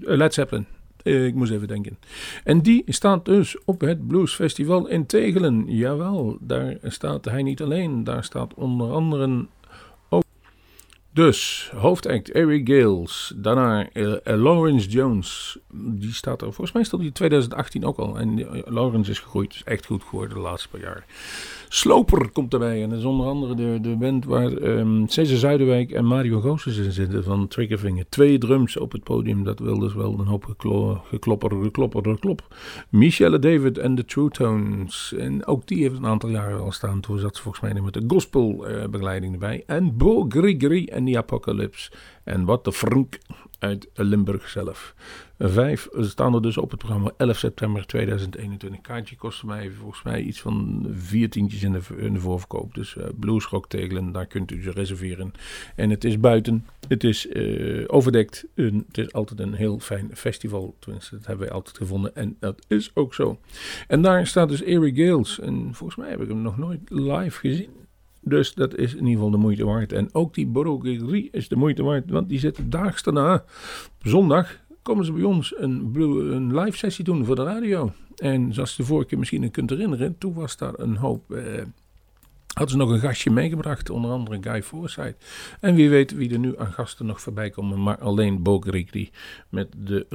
Led 0.00 0.34
Zeppelin. 0.34 0.66
Eh, 1.02 1.26
ik 1.26 1.34
moest 1.34 1.52
even 1.52 1.68
denken. 1.68 1.98
En 2.44 2.60
die 2.60 2.82
staat 2.86 3.24
dus 3.24 3.64
op 3.64 3.80
het 3.80 4.06
Blues 4.06 4.34
Festival 4.34 4.88
in 4.88 5.06
Tegelen. 5.06 5.64
Jawel, 5.66 6.36
daar 6.40 6.76
staat 6.82 7.24
hij 7.24 7.42
niet 7.42 7.62
alleen. 7.62 8.04
Daar 8.04 8.24
staat 8.24 8.54
onder 8.54 8.92
andere 8.92 9.46
ook. 10.08 10.24
Dus, 11.12 11.70
hoofdact 11.74 12.30
Eric 12.30 12.68
Gales. 12.68 13.32
Daarna 13.36 13.88
eh, 13.90 14.14
Lawrence 14.24 14.88
Jones. 14.88 15.58
Die 15.72 16.14
staat 16.14 16.40
er, 16.40 16.46
volgens 16.46 16.72
mij 16.72 16.84
stond 16.84 17.02
in 17.02 17.12
2018 17.12 17.84
ook 17.84 17.98
al. 17.98 18.18
En 18.18 18.38
eh, 18.38 18.72
Lawrence 18.72 19.10
is 19.10 19.18
gegroeid. 19.18 19.54
Is 19.54 19.64
echt 19.64 19.86
goed 19.86 20.02
geworden 20.02 20.36
de 20.36 20.42
laatste 20.42 20.68
paar 20.68 20.80
jaar. 20.80 21.04
Sloper 21.74 22.30
komt 22.30 22.52
erbij. 22.52 22.82
En 22.82 22.88
dat 22.88 22.98
is 22.98 23.04
onder 23.04 23.26
andere 23.26 23.54
de, 23.54 23.78
de 23.80 23.96
band 23.96 24.24
waar 24.24 24.52
ehm 24.52 25.06
Cesar 25.06 25.36
Zuiderwijk 25.36 25.90
en 25.90 26.04
Mario 26.04 26.40
Goossens 26.40 26.76
in 26.76 26.92
zitten 26.92 27.24
van 27.24 27.48
Triggerfinger. 27.48 28.04
Twee 28.08 28.38
drums 28.38 28.76
op 28.76 28.92
het 28.92 29.02
podium. 29.02 29.44
Dat 29.44 29.58
wil 29.58 29.78
dus 29.78 29.94
wel 29.94 30.18
een 30.18 30.26
hoop 30.26 30.44
geklo- 30.44 31.00
geklopper, 31.04 31.50
geklopper, 31.62 32.02
geklop. 32.04 32.56
Michelle 32.88 33.38
David 33.38 33.78
en 33.78 33.94
de 33.94 34.04
True 34.04 34.28
Tones. 34.28 35.14
En 35.18 35.46
ook 35.46 35.66
die 35.66 35.82
heeft 35.82 35.96
een 35.96 36.06
aantal 36.06 36.28
jaren 36.28 36.60
al 36.60 36.72
staan. 36.72 37.00
Toen 37.00 37.18
zat 37.18 37.36
ze 37.36 37.42
volgens 37.42 37.62
mij 37.62 37.82
met 37.82 37.94
de 37.94 38.04
gospel 38.06 38.66
eh, 38.66 38.88
begeleiding 38.88 39.32
erbij. 39.32 39.62
En 39.66 39.96
Bo 39.96 40.26
Grigri 40.28 40.86
en 40.86 41.04
The 41.04 41.16
Apocalypse. 41.16 41.90
En 42.24 42.44
wat 42.44 42.64
de 42.64 42.72
Frank 42.72 43.18
uit 43.62 43.88
Limburg 43.94 44.48
zelf. 44.48 44.94
Vijf 45.38 45.88
staan 45.98 46.34
er 46.34 46.42
dus 46.42 46.56
op 46.56 46.70
het 46.70 46.78
programma 46.78 47.10
11 47.16 47.38
september 47.38 47.86
2021. 47.86 48.80
Kaartje 48.80 49.16
kostte 49.16 49.46
mij 49.46 49.70
volgens 49.70 50.02
mij 50.02 50.22
iets 50.22 50.40
van 50.40 50.86
vier 50.92 51.30
tientjes 51.30 51.62
in 51.62 51.72
de, 52.12 52.20
voorverkoop. 52.20 52.74
Dus 52.74 52.94
uh, 52.94 53.04
Bluesrock 53.14 53.68
Tegelen, 53.68 54.12
daar 54.12 54.26
kunt 54.26 54.50
u 54.50 54.62
ze 54.62 54.70
reserveren. 54.70 55.32
En 55.76 55.90
het 55.90 56.04
is 56.04 56.20
buiten, 56.20 56.66
het 56.88 57.04
is 57.04 57.28
eh, 57.28 57.84
overdekt. 57.86 58.46
Het 58.54 58.98
is 58.98 59.12
altijd 59.12 59.40
een 59.40 59.54
heel 59.54 59.78
fijn 59.78 60.10
festival. 60.14 60.76
Tenminste, 60.78 61.16
dat 61.16 61.26
hebben 61.26 61.46
wij 61.46 61.54
altijd 61.54 61.76
gevonden. 61.76 62.16
En 62.16 62.36
dat 62.40 62.64
is 62.68 62.90
ook 62.94 63.14
zo. 63.14 63.38
En 63.88 64.02
daar 64.02 64.26
staat 64.26 64.48
dus 64.48 64.62
Eric 64.62 64.96
Gales. 64.96 65.40
En 65.40 65.74
volgens 65.74 65.98
mij 65.98 66.10
heb 66.10 66.20
ik 66.20 66.28
hem 66.28 66.42
nog 66.42 66.58
nooit 66.58 66.80
live 66.90 67.38
gezien. 67.38 67.81
Dus 68.24 68.54
dat 68.54 68.76
is 68.76 68.92
in 68.92 68.98
ieder 68.98 69.14
geval 69.14 69.30
de 69.30 69.36
moeite 69.36 69.64
waard. 69.64 69.92
En 69.92 70.14
ook 70.14 70.34
die 70.34 70.46
Borogiri 70.46 71.28
is 71.32 71.48
de 71.48 71.56
moeite 71.56 71.82
waard. 71.82 72.10
Want 72.10 72.28
die 72.28 72.38
zit 72.38 72.58
daags 72.64 73.02
daarna, 73.02 73.44
zondag, 74.02 74.60
komen 74.82 75.04
ze 75.04 75.12
bij 75.12 75.22
ons 75.22 75.54
een, 75.56 75.94
een 75.94 76.58
live 76.58 76.76
sessie 76.76 77.04
doen 77.04 77.24
voor 77.24 77.36
de 77.36 77.44
radio. 77.44 77.92
En 78.16 78.54
zoals 78.54 78.70
je 78.76 78.82
de 78.82 78.88
vorige 78.88 79.08
keer 79.08 79.18
misschien 79.18 79.50
kunt 79.50 79.70
herinneren, 79.70 80.18
toen 80.18 80.34
was 80.34 80.56
daar 80.56 80.78
een 80.78 80.96
hoop... 80.96 81.30
Eh, 81.30 81.62
hadden 82.52 82.70
ze 82.70 82.76
nog 82.76 82.90
een 82.90 83.00
gastje 83.00 83.30
meegebracht, 83.30 83.90
onder 83.90 84.10
andere 84.10 84.38
Guy 84.40 84.62
Forsyth. 84.62 85.16
En 85.60 85.74
wie 85.74 85.90
weet 85.90 86.14
wie 86.14 86.32
er 86.32 86.38
nu 86.38 86.58
aan 86.58 86.72
gasten 86.72 87.06
nog 87.06 87.20
voorbij 87.20 87.50
komen, 87.50 87.82
maar 87.82 87.98
alleen 87.98 88.42
Bo 88.42 88.60
Grigri 88.60 89.10
met 89.48 89.68
de 89.76 90.06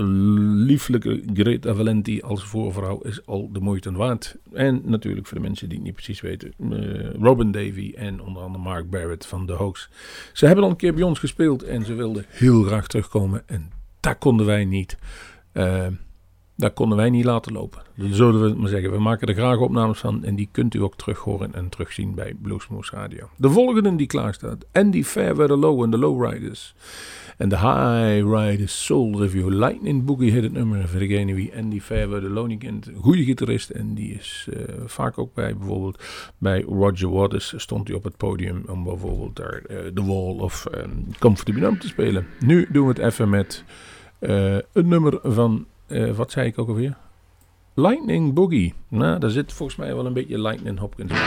lieflijke 0.65 1.23
Greta 1.33 1.73
Valenti 1.73 2.21
als 2.21 2.43
voorvrouw 2.43 2.99
is 2.99 3.25
al 3.25 3.49
de 3.51 3.59
moeite 3.59 3.91
waard. 3.91 4.37
En 4.53 4.81
natuurlijk 4.85 5.27
voor 5.27 5.37
de 5.37 5.43
mensen 5.43 5.69
die 5.69 5.77
het 5.77 5.85
niet 5.85 5.95
precies 5.95 6.21
weten, 6.21 6.53
eh, 6.57 7.13
Robin 7.21 7.51
Davy 7.51 7.93
en 7.95 8.21
onder 8.21 8.43
andere 8.43 8.63
Mark 8.63 8.89
Barrett 8.89 9.25
van 9.25 9.45
The 9.45 9.53
Hoax. 9.53 9.89
Ze 10.33 10.45
hebben 10.45 10.63
al 10.63 10.69
een 10.69 10.75
keer 10.75 10.93
bij 10.93 11.03
ons 11.03 11.19
gespeeld 11.19 11.63
en 11.63 11.85
ze 11.85 11.93
wilden 11.93 12.25
heel 12.29 12.63
graag 12.63 12.87
terugkomen 12.87 13.43
en 13.45 13.71
dat 13.99 14.17
konden 14.17 14.45
wij 14.45 14.65
niet. 14.65 14.97
Eh, 15.51 15.87
dat 16.57 16.73
konden 16.73 16.97
wij 16.97 17.09
niet 17.09 17.25
laten 17.25 17.53
lopen. 17.53 17.81
Dan 17.95 18.13
zullen 18.13 18.41
we 18.41 18.59
maar 18.59 18.69
zeggen. 18.69 18.91
We 18.91 18.99
maken 18.99 19.27
er 19.27 19.33
graag 19.33 19.57
opnames 19.57 19.99
van. 19.99 20.23
En 20.23 20.35
die 20.35 20.49
kunt 20.51 20.73
u 20.73 20.81
ook 20.81 20.95
terug 20.95 21.19
horen 21.19 21.53
en 21.53 21.69
terugzien 21.69 22.15
bij 22.15 22.33
Bluesmoose 22.41 22.95
Radio. 22.95 23.29
De 23.35 23.49
volgende 23.49 23.95
die 23.95 24.07
klaar 24.07 24.33
staat. 24.33 24.65
Andy 24.71 25.03
Fairweather 25.03 25.57
Low 25.57 25.83
en 25.83 25.89
de 25.89 25.97
Lowriders. 25.97 26.73
En 27.37 27.49
de 27.49 27.57
High 27.57 28.35
Riders 28.35 28.85
Soul 28.85 29.21
Review. 29.21 29.49
Lightning 29.49 30.05
Boogie 30.05 30.31
heet 30.31 30.43
het 30.43 30.53
nummer. 30.53 30.87
Voor 30.87 30.99
degene 30.99 31.33
wie 31.33 31.57
Andy 31.57 31.79
Fairweather 31.79 32.29
Low 32.29 32.47
niet 32.47 32.59
kent. 32.59 32.91
Goede 33.01 33.23
gitarist. 33.23 33.69
En 33.69 33.93
die 33.93 34.13
is 34.13 34.47
eh, 34.53 34.59
vaak 34.85 35.17
ook 35.17 35.33
bij 35.33 35.57
bijvoorbeeld 35.57 36.03
bij 36.37 36.61
Roger 36.61 37.09
Waters. 37.09 37.53
Stond 37.57 37.87
hij 37.87 37.97
op 37.97 38.03
het 38.03 38.17
podium 38.17 38.63
om 38.67 38.83
bijvoorbeeld 38.83 39.35
daar 39.35 39.61
eh, 39.67 39.77
The 39.77 40.05
Wall 40.05 40.37
of 40.39 40.65
um, 40.75 41.05
Comfortably 41.19 41.61
Numb 41.61 41.79
te 41.79 41.87
spelen. 41.87 42.27
Nu 42.39 42.67
doen 42.71 42.83
we 42.83 42.89
het 42.89 43.13
even 43.13 43.29
met 43.29 43.63
eh, 44.19 44.55
een 44.55 44.87
nummer 44.87 45.19
van... 45.23 45.65
eh, 45.87 46.11
wat 46.11 46.31
zei 46.31 46.47
ik 46.47 46.59
ook 46.59 46.67
alweer? 46.67 46.97
Lightning 47.73 48.33
Boogie. 48.33 48.73
Nou, 48.87 49.19
daar 49.19 49.29
zit 49.29 49.53
volgens 49.53 49.77
mij 49.77 49.95
wel 49.95 50.05
een 50.05 50.13
beetje 50.13 50.41
Lightning 50.41 50.79
Hopkins 50.79 51.11
in. 51.11 51.17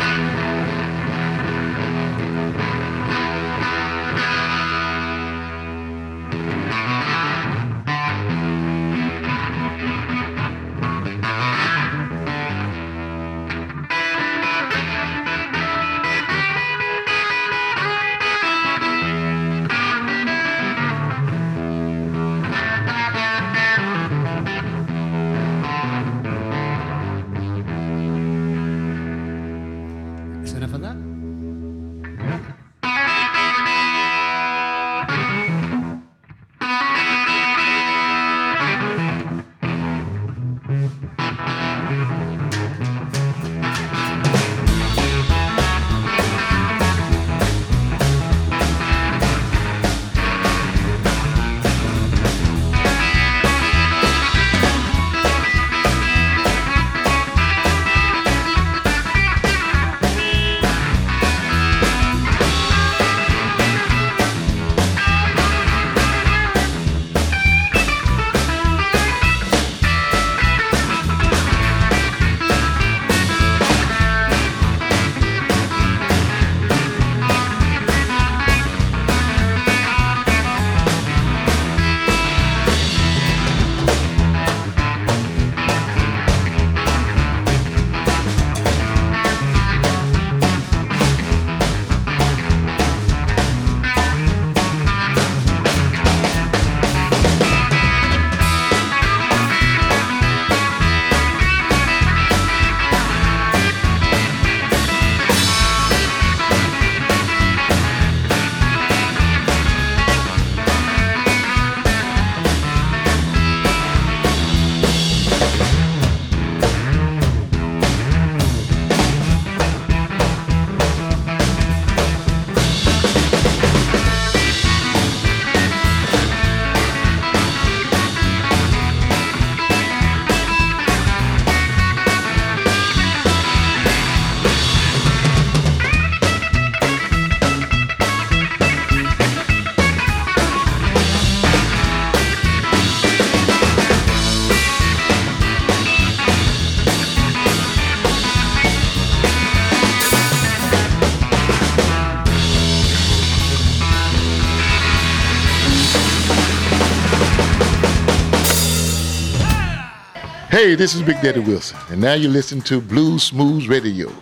Hey, 160.60 160.74
this 160.74 160.94
is 160.94 161.00
Big 161.00 161.18
Daddy 161.22 161.40
Wilson, 161.40 161.78
and 161.88 161.98
now 161.98 162.12
you 162.12 162.28
listen 162.28 162.60
to 162.68 162.82
Blue 162.82 163.18
Smooth 163.18 163.66
Radio. 163.66 164.12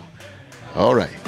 All 0.73 0.95
right. 0.95 1.18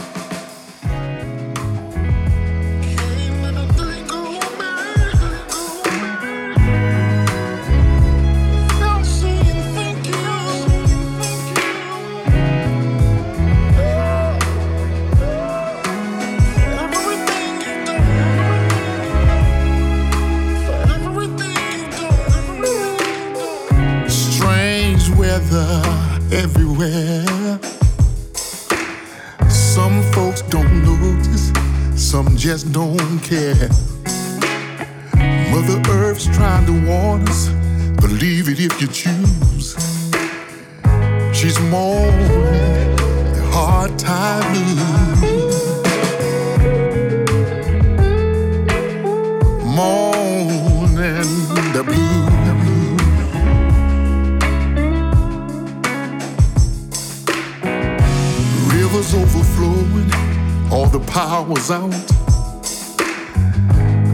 Power's 61.12 61.70
out. 61.70 61.92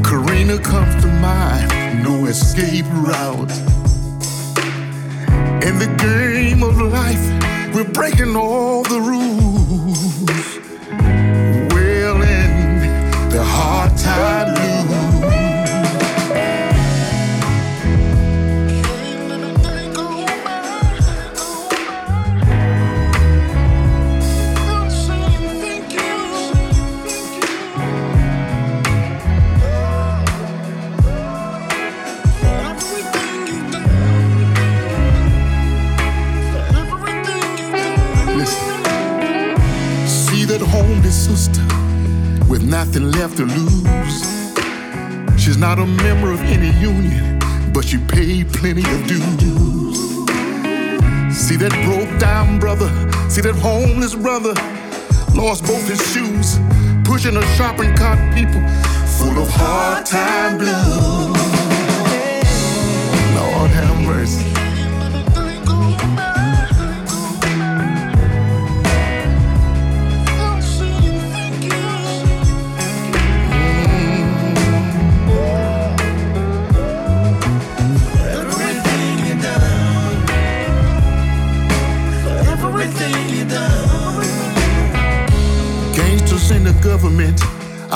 Karina 0.04 0.58
comes 0.58 1.00
to 1.04 1.08
mind, 1.22 2.04
no 2.04 2.26
escape 2.26 2.86
route. 2.86 3.52
In 5.64 5.78
the 5.78 5.96
game 6.00 6.64
of 6.64 6.82
life, 6.82 7.76
we're 7.76 7.92
breaking 7.92 8.36
all 8.36 8.82
the 8.82 9.00
rules. 9.00 10.67
Nothing 42.68 43.12
left 43.12 43.38
to 43.38 43.46
lose. 43.46 44.22
She's 45.42 45.58
not 45.58 45.80
a 45.80 45.86
member 45.86 46.32
of 46.32 46.42
any 46.42 46.72
union, 46.80 47.40
but 47.74 47.86
she 47.86 47.98
paid 47.98 48.52
plenty 48.52 48.82
of 48.82 49.08
dues. 49.08 49.98
See 51.34 51.56
that 51.58 51.72
broke 51.86 52.20
down 52.20 52.60
brother, 52.60 52.90
see 53.30 53.42
that 53.42 53.56
homeless 53.56 54.16
brother, 54.16 54.54
lost 55.34 55.64
both 55.64 55.88
his 55.88 56.02
shoes, 56.12 56.60
pushing 57.06 57.38
a 57.38 57.46
shopping 57.56 57.96
cart, 57.96 58.20
people 58.36 58.62
full 59.18 59.42
of 59.42 59.50
hard 59.50 60.06
time 60.06 60.58
blues. 60.58 61.47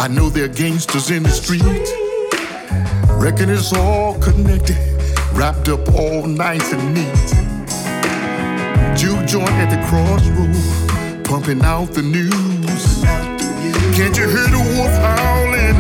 I 0.02 0.08
know 0.08 0.30
they're 0.30 0.48
gangsters 0.48 1.12
in 1.12 1.22
the 1.22 1.30
street. 1.30 1.62
Reckon 3.22 3.52
it's 3.52 3.72
all 3.72 4.18
connected, 4.20 4.76
wrapped 5.34 5.70
up 5.70 5.88
all 5.94 6.26
nice 6.26 6.74
and 6.74 6.96
neat. 6.96 7.28
Juke 8.98 9.28
joint 9.28 9.52
at 9.62 9.70
the 9.70 9.78
crossroad, 9.86 11.24
pumping 11.24 11.62
out 11.62 11.92
the 11.92 12.02
news. 12.02 13.04
Can't 13.96 14.18
you 14.18 14.28
hear 14.28 14.48
the 14.50 14.64
wolf 14.74 14.92
howling? 15.06 15.78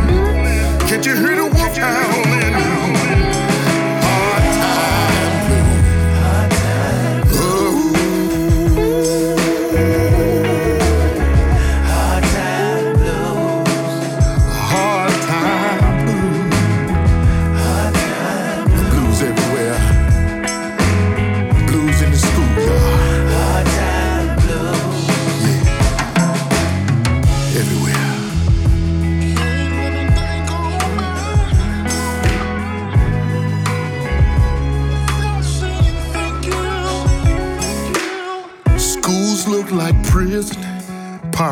Can't 0.88 1.04
you 1.04 1.16
hear 1.16 1.38
the 1.38 1.50
wolf 1.56 1.76
howling? 1.76 2.31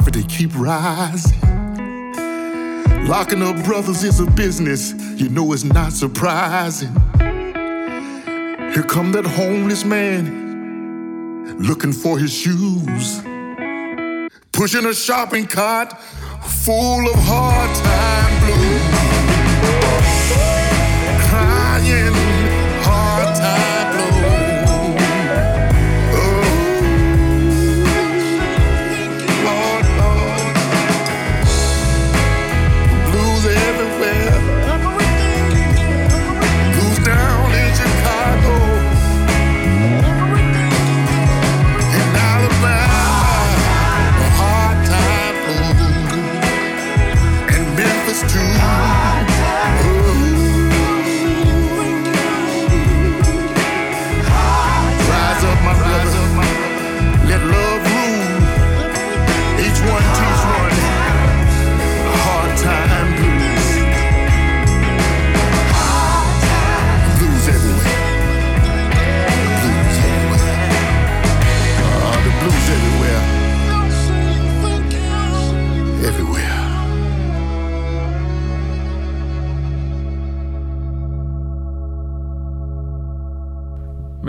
Poverty 0.09 0.27
keep 0.27 0.49
rising. 0.55 1.39
Locking 3.07 3.43
up 3.43 3.63
brothers 3.63 4.03
is 4.03 4.19
a 4.19 4.25
business, 4.25 4.93
you 5.21 5.29
know 5.29 5.53
it's 5.53 5.63
not 5.63 5.93
surprising. 5.93 6.91
Here 8.73 8.81
come 8.87 9.11
that 9.11 9.25
homeless 9.27 9.85
man 9.85 11.59
looking 11.59 11.93
for 11.93 12.17
his 12.17 12.33
shoes, 12.33 13.21
pushing 14.51 14.87
a 14.87 14.95
shopping 14.95 15.45
cart 15.45 15.93
full 16.41 17.07
of 17.07 17.15
hard 17.19 17.75
time 17.75 18.39
blues. 18.47 18.78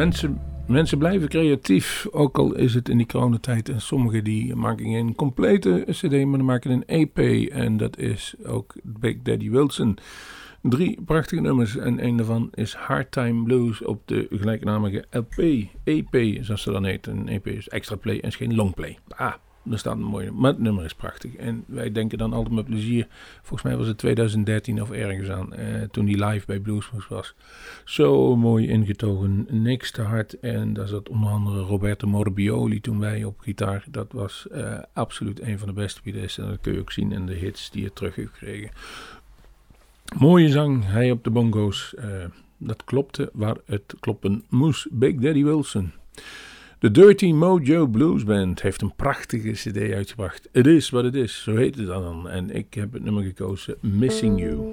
Mensen 0.00 0.40
Mensen 0.66 0.98
blijven 0.98 1.28
creatief, 1.28 2.06
ook 2.10 2.38
al 2.38 2.54
is 2.54 2.74
het 2.74 2.88
in 2.88 2.96
die 2.96 3.06
coronatijd. 3.06 3.68
En 3.68 3.80
sommigen 3.80 4.24
die 4.24 4.54
maken 4.54 4.84
geen 4.84 5.14
complete 5.14 5.84
cd, 5.90 6.10
maar 6.10 6.38
dan 6.38 6.44
maken 6.44 6.70
een 6.70 6.86
EP. 6.86 7.18
En 7.50 7.76
dat 7.76 7.98
is 7.98 8.34
ook 8.46 8.74
Big 8.82 9.16
Daddy 9.22 9.50
Wilson. 9.50 9.98
Drie 10.62 10.98
prachtige 11.04 11.40
nummers 11.40 11.76
en 11.76 12.04
een 12.04 12.16
daarvan 12.16 12.48
is 12.54 12.74
Hard 12.74 13.12
Time 13.12 13.42
Blues 13.42 13.82
op 13.82 14.02
de 14.04 14.26
gelijknamige 14.30 15.04
LP, 15.10 15.38
EP 15.84 16.44
zoals 16.44 16.62
ze 16.62 16.72
dan 16.72 16.84
heet. 16.84 17.06
Een 17.06 17.28
EP 17.28 17.46
is 17.46 17.68
extra 17.68 17.96
play 17.96 18.20
en 18.20 18.28
is 18.28 18.36
geen 18.36 18.54
long 18.54 18.74
play. 18.74 18.98
Ah, 19.08 19.34
er 19.70 19.78
staat 19.78 19.96
een 19.96 20.02
mooie, 20.02 20.30
maar 20.30 20.50
het 20.50 20.60
nummer 20.60 20.84
is 20.84 20.94
prachtig. 20.94 21.34
En 21.34 21.64
wij 21.66 21.92
denken 21.92 22.18
dan 22.18 22.32
altijd 22.32 22.54
met 22.54 22.64
plezier, 22.64 23.06
volgens 23.36 23.62
mij 23.62 23.76
was 23.76 23.86
het 23.86 23.98
2013 23.98 24.82
of 24.82 24.90
ergens 24.90 25.28
aan, 25.28 25.52
eh, 25.54 25.82
toen 25.82 26.04
die 26.04 26.24
live 26.24 26.46
bij 26.46 26.58
Bluesmoes 26.58 27.08
was. 27.08 27.34
Zo 27.84 28.36
mooi 28.36 28.68
ingetogen, 28.68 29.46
niks 29.50 29.90
te 29.90 30.02
hard. 30.02 30.38
En 30.40 30.72
daar 30.72 30.88
zat 30.88 31.08
onder 31.08 31.30
andere 31.30 31.60
Roberto 31.60 32.06
Morbioli 32.06 32.80
toen 32.80 32.98
wij 32.98 33.24
op 33.24 33.40
gitaar. 33.40 33.84
Dat 33.90 34.12
was 34.12 34.48
eh, 34.48 34.78
absoluut 34.92 35.40
een 35.40 35.58
van 35.58 35.68
de 35.68 35.74
beste 35.74 36.02
pianisten. 36.02 36.44
En 36.44 36.50
dat 36.50 36.60
kun 36.60 36.72
je 36.72 36.80
ook 36.80 36.92
zien 36.92 37.12
in 37.12 37.26
de 37.26 37.34
hits 37.34 37.70
die 37.70 37.82
je 37.82 37.92
terug 37.92 38.14
heeft 38.14 38.32
gekregen. 38.32 38.70
Mooie 40.18 40.48
zang, 40.48 40.84
hij 40.86 41.10
op 41.10 41.24
de 41.24 41.30
bongo's. 41.30 41.94
eh, 41.94 42.24
dat 42.62 42.84
klopte 42.84 43.30
waar 43.32 43.56
het 43.64 43.94
kloppen 44.00 44.44
moest. 44.48 44.86
Big 44.90 45.14
Daddy 45.14 45.44
Wilson. 45.44 45.92
De 46.80 46.90
Dirty 46.90 47.32
Mojo 47.32 47.86
Blues 47.86 48.24
Band 48.24 48.62
heeft 48.62 48.82
een 48.82 48.94
prachtige 48.96 49.50
cd 49.50 49.92
uitgebracht. 49.92 50.48
Het 50.52 50.66
is 50.66 50.90
wat 50.90 51.04
het 51.04 51.14
is, 51.14 51.42
zo 51.42 51.56
heet 51.56 51.76
het 51.76 51.86
dan. 51.86 52.28
En 52.28 52.50
ik 52.50 52.74
heb 52.74 52.92
het 52.92 53.04
nummer 53.04 53.22
gekozen, 53.22 53.76
Missing 53.80 54.40
You. 54.40 54.72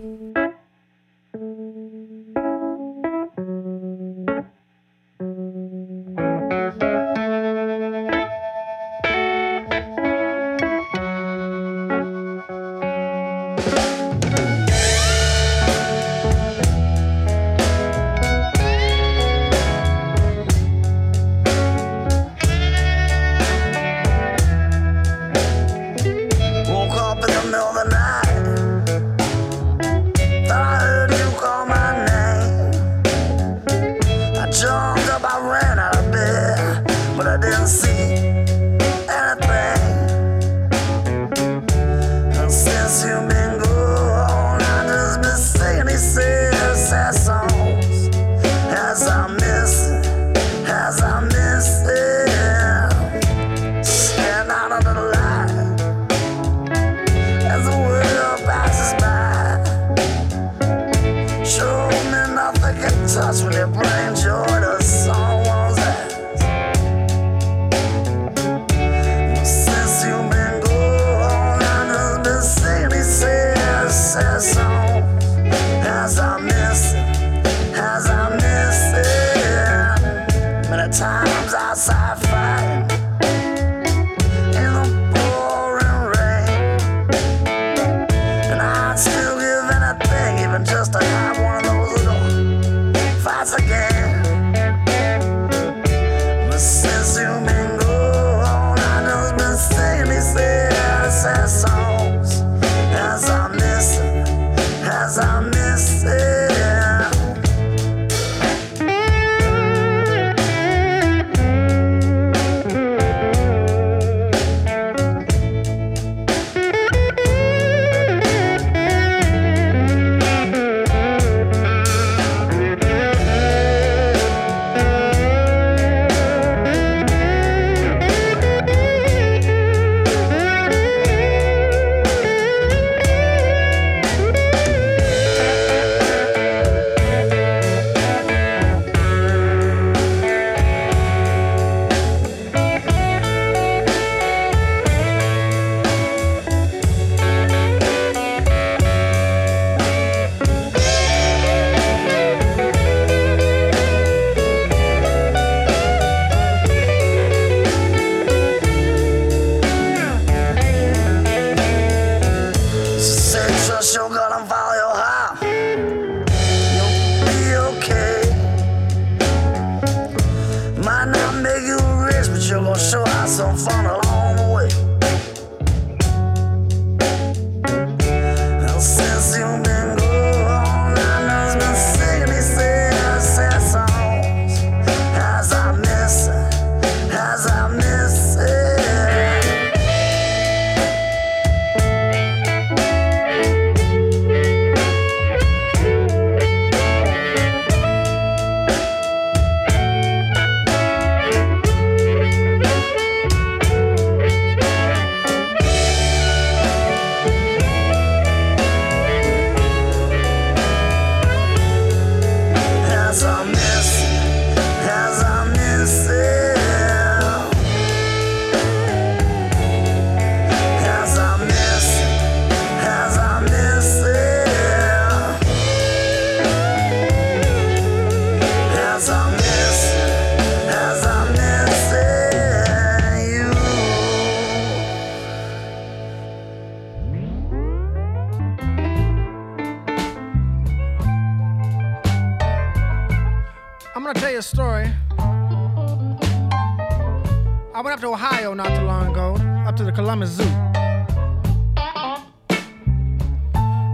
I 247.77 247.81
went 247.81 247.93
up 247.93 247.99
to 247.99 248.07
Ohio 248.07 248.55
not 248.55 248.75
too 248.75 248.85
long 248.85 249.11
ago, 249.11 249.35
up 249.67 249.75
to 249.75 249.83
the 249.83 249.91
Columbus 249.91 250.31
Zoo. 250.31 250.43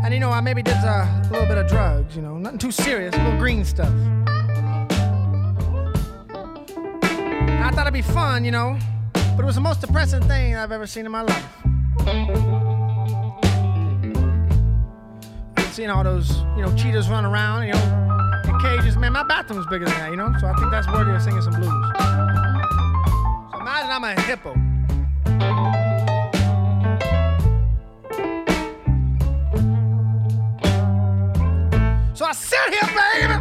And 0.05 0.13
you 0.13 0.21
know, 0.21 0.29
I 0.29 0.39
maybe 0.39 0.63
did 0.63 0.77
uh, 0.77 1.05
a 1.05 1.27
little 1.29 1.45
bit 1.45 1.57
of 1.57 1.67
drugs, 1.67 2.15
you 2.15 2.21
know, 2.21 2.37
nothing 2.37 2.59
too 2.59 2.71
serious, 2.71 3.13
little 3.13 3.37
green 3.37 3.65
stuff. 3.65 3.91
I 6.29 7.71
thought 7.73 7.81
it'd 7.81 7.93
be 7.93 8.01
fun, 8.01 8.45
you 8.45 8.51
know, 8.51 8.79
but 9.13 9.39
it 9.39 9.45
was 9.45 9.55
the 9.55 9.61
most 9.61 9.81
depressing 9.81 10.21
thing 10.29 10.55
I've 10.55 10.71
ever 10.71 10.87
seen 10.87 11.05
in 11.05 11.11
my 11.11 11.23
life. 11.23 11.45
I've 15.57 15.73
seen 15.73 15.89
all 15.89 16.05
those, 16.05 16.37
you 16.55 16.61
know, 16.61 16.73
cheetahs 16.77 17.09
run 17.09 17.25
around, 17.25 17.67
you 17.67 17.73
know, 17.73 18.41
in 18.47 18.57
cages. 18.61 18.95
Man, 18.95 19.11
my 19.11 19.23
bathroom's 19.23 19.67
bigger 19.67 19.83
than 19.83 19.95
that, 19.95 20.09
you 20.09 20.15
know, 20.15 20.33
so 20.39 20.47
I 20.47 20.53
think 20.53 20.71
that's 20.71 20.87
worthy 20.87 21.11
of 21.11 21.21
singing 21.21 21.41
some 21.41 21.55
blues. 21.55 22.32
I'm 24.03 24.17
a 24.17 24.21
hippo. 24.21 24.53
So 32.13 32.25
I 32.25 32.33
sit 32.33 32.59
here, 32.69 32.89
baby. 33.21 33.32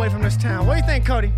away 0.00 0.08
from 0.08 0.22
this 0.22 0.38
town. 0.38 0.66
What 0.66 0.76
do 0.76 0.80
you 0.80 0.86
think, 0.86 1.04
Cody? 1.04 1.30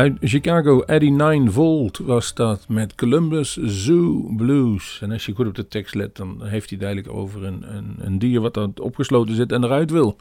Uit 0.00 0.16
Chicago, 0.20 0.82
Eddie 0.82 1.10
Nine 1.10 1.50
Volt 1.50 1.98
was 1.98 2.34
dat 2.34 2.68
met 2.68 2.94
Columbus 2.94 3.56
Zoo 3.56 4.32
Blues. 4.36 4.98
En 5.02 5.10
als 5.12 5.26
je 5.26 5.34
goed 5.34 5.46
op 5.46 5.54
de 5.54 5.68
tekst 5.68 5.94
let, 5.94 6.16
dan 6.16 6.44
heeft 6.44 6.70
hij 6.70 6.78
het 6.78 6.86
eigenlijk 6.86 7.16
over 7.16 7.44
een, 7.44 7.76
een, 7.76 7.96
een 7.98 8.18
dier 8.18 8.40
wat 8.40 8.56
er 8.56 8.68
opgesloten 8.80 9.34
zit 9.34 9.52
en 9.52 9.64
eruit 9.64 9.90
wil. 9.90 10.16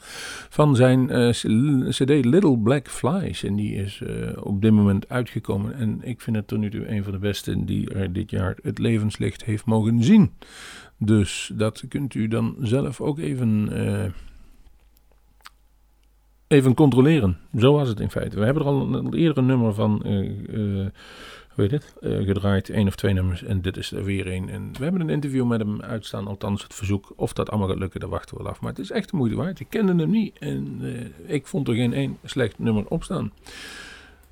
Van 0.50 0.76
zijn 0.76 1.12
uh, 1.12 1.90
CD 1.90 2.26
Little 2.26 2.58
Black 2.58 2.88
Flies. 2.88 3.44
En 3.44 3.56
die 3.56 3.76
is 3.76 4.02
uh, 4.04 4.30
op 4.40 4.62
dit 4.62 4.72
moment 4.72 5.10
uitgekomen. 5.10 5.74
En 5.76 6.00
ik 6.02 6.22
vind 6.22 6.36
het 6.36 6.48
tot 6.48 6.60
nu 6.60 6.70
toe 6.70 6.92
een 6.92 7.04
van 7.04 7.12
de 7.12 7.20
beste 7.20 7.66
die 7.66 7.90
er 7.90 8.14
dit 8.14 8.30
jaar 8.30 8.58
het 8.62 8.80
levenslicht 8.80 9.44
heeft 9.44 9.66
mogen 9.66 10.04
zien. 10.04 10.32
Dus 10.98 11.52
dat 11.54 11.84
kunt 11.90 12.14
u 12.14 12.28
dan 12.28 12.56
zelf 12.60 13.02
ook 13.02 13.20
even. 13.20 13.70
Uh, 13.72 14.04
even 16.50 16.74
controleren. 16.74 17.38
Zo 17.58 17.74
was 17.74 17.88
het 17.88 18.00
in 18.00 18.12
feite. 18.12 18.40
We 18.40 18.46
hebben 18.46 18.64
er 18.64 18.70
al 18.70 18.94
een, 18.94 19.14
eerder 19.14 19.38
een 19.38 19.46
nummer 19.46 19.74
van 19.74 20.02
uh, 20.06 20.88
hoe 21.50 21.64
heet 21.64 21.72
het? 21.72 21.96
Uh, 22.02 22.26
gedraaid, 22.26 22.70
één 22.70 22.88
of 22.88 22.96
twee 22.96 23.14
nummers. 23.14 23.44
En 23.44 23.62
dit 23.62 23.78
is 23.78 23.92
er 23.92 24.04
weer 24.04 24.28
één. 24.28 24.50
En 24.50 24.72
we 24.78 24.84
hebben 24.84 25.02
een 25.02 25.10
interview 25.10 25.46
met 25.46 25.60
hem 25.60 25.82
uitstaan, 25.82 26.28
althans 26.28 26.64
het 26.64 26.74
verzoek. 26.74 27.14
Of 27.16 27.34
dat 27.34 27.50
allemaal 27.50 27.68
gaat 27.68 27.80
lukken, 27.80 28.00
daar 28.00 28.10
wachten 28.10 28.38
we 28.38 28.44
wel 28.44 28.52
af. 28.52 28.62
Maar 28.62 28.70
het 28.70 28.80
is 28.80 28.92
echt 28.92 29.10
de 29.10 29.18
moeite 29.18 29.36
waard. 29.36 29.60
Ik 29.60 29.70
kende 29.70 29.96
hem 29.96 30.10
niet 30.10 30.38
en 30.40 30.82
ik 31.26 31.48
vond 31.48 31.68
er 31.68 31.74
geen 31.74 31.94
één 31.94 32.18
slecht 32.24 32.60
nummer 32.60 32.86
op 32.88 33.04
staan. 33.04 33.32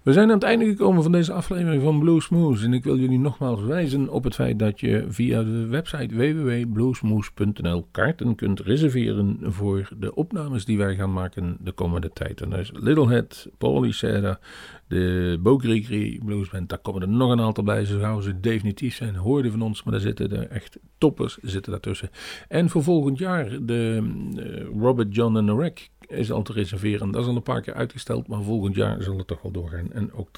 We 0.07 0.13
zijn 0.13 0.27
aan 0.27 0.35
het 0.35 0.43
einde 0.43 0.65
gekomen 0.65 1.03
van 1.03 1.11
deze 1.11 1.33
aflevering 1.33 1.83
van 1.83 1.99
Bluesmoose. 1.99 2.65
En 2.65 2.73
ik 2.73 2.83
wil 2.83 2.97
jullie 2.97 3.19
nogmaals 3.19 3.61
wijzen 3.61 4.09
op 4.09 4.23
het 4.23 4.35
feit 4.35 4.59
dat 4.59 4.79
je 4.79 5.05
via 5.09 5.43
de 5.43 5.65
website 5.65 6.15
www.bluesmoose.nl 6.15 7.87
kaarten 7.91 8.35
kunt 8.35 8.59
reserveren 8.59 9.37
voor 9.41 9.89
de 9.99 10.15
opnames 10.15 10.65
die 10.65 10.77
wij 10.77 10.95
gaan 10.95 11.13
maken 11.13 11.57
de 11.59 11.71
komende 11.71 12.09
tijd. 12.13 12.41
En 12.41 12.49
dat 12.49 12.59
is 12.59 12.71
Littlehead, 12.73 13.49
Polycera, 13.57 14.39
de 14.87 15.37
Bogrigri 15.41 16.19
Bluesband. 16.25 16.69
Daar 16.69 16.79
komen 16.79 17.01
er 17.01 17.09
nog 17.09 17.31
een 17.31 17.41
aantal 17.41 17.63
bij. 17.63 17.85
Zo 17.85 17.99
gauw 17.99 18.21
ze 18.21 18.39
definitief 18.39 18.95
zijn, 18.95 19.15
hoorden 19.15 19.51
van 19.51 19.61
ons. 19.61 19.83
Maar 19.83 19.93
daar 19.93 20.01
zitten 20.01 20.31
er 20.31 20.47
echt 20.47 20.77
toppers 20.97 21.37
zitten 21.41 21.71
daartussen. 21.71 22.09
En 22.47 22.69
voor 22.69 22.83
volgend 22.83 23.17
jaar 23.17 23.49
de, 23.49 24.11
de 24.33 24.71
Robert 24.79 25.15
John 25.15 25.37
en 25.37 25.45
the 25.45 25.55
Wreck 25.55 25.89
is 26.07 26.31
al 26.31 26.41
te 26.41 26.53
reserveren. 26.53 27.11
Dat 27.11 27.21
is 27.21 27.27
al 27.27 27.35
een 27.35 27.43
paar 27.43 27.61
keer 27.61 27.73
uitgesteld, 27.73 28.27
maar 28.27 28.41
volgend 28.41 28.75
jaar 28.75 29.03
zal 29.03 29.17
het 29.17 29.27
toch 29.27 29.41
wel 29.41 29.51
doorgaan. 29.51 29.91
En 29.91 30.13
ook 30.13 30.29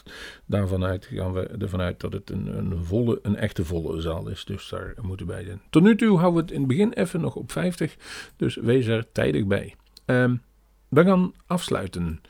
daarvan 0.45 0.83
uit 0.83 1.05
gaan 1.05 1.33
we 1.33 1.41
ervan 1.41 1.81
uit 1.81 1.99
dat 1.99 2.13
het 2.13 2.29
een, 2.29 2.57
een, 2.57 2.83
volle, 2.83 3.19
een 3.21 3.35
echte 3.35 3.65
volle 3.65 4.01
zaal 4.01 4.27
is. 4.29 4.45
Dus 4.45 4.69
daar 4.69 4.93
moeten 5.01 5.25
bij 5.25 5.43
zijn. 5.43 5.61
Tot 5.69 5.83
nu 5.83 5.95
toe 5.95 6.17
houden 6.17 6.33
we 6.33 6.41
het 6.41 6.51
in 6.51 6.59
het 6.59 6.67
begin 6.67 6.93
even 6.93 7.21
nog 7.21 7.35
op 7.35 7.51
50. 7.51 7.95
Dus 8.35 8.55
wees 8.55 8.85
er 8.85 9.11
tijdig 9.11 9.45
bij. 9.45 9.75
Um, 10.05 10.41
we 10.89 11.03
gaan 11.03 11.33
afsluiten 11.45 12.21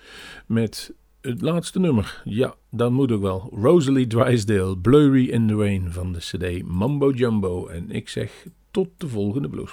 met 0.46 0.94
het 1.22 1.42
laatste 1.42 1.80
nummer. 1.80 2.22
Ja, 2.24 2.56
dan 2.72 2.94
moet 2.94 3.12
ook 3.12 3.22
wel. 3.22 3.50
Rosalie 3.54 4.08
Drysdale, 4.08 4.78
Blurry 4.78 5.30
in 5.30 5.48
the 5.48 5.56
Rain 5.56 5.92
van 5.92 6.14
de 6.14 6.20
CD 6.20 6.64
Mambo 6.64 7.12
Jumbo. 7.12 7.68
En 7.68 7.92
ik 7.92 8.10
zeg 8.10 8.46
tot 8.72 8.90
de 8.98 9.08
volgende 9.08 9.50
blues. 9.50 9.70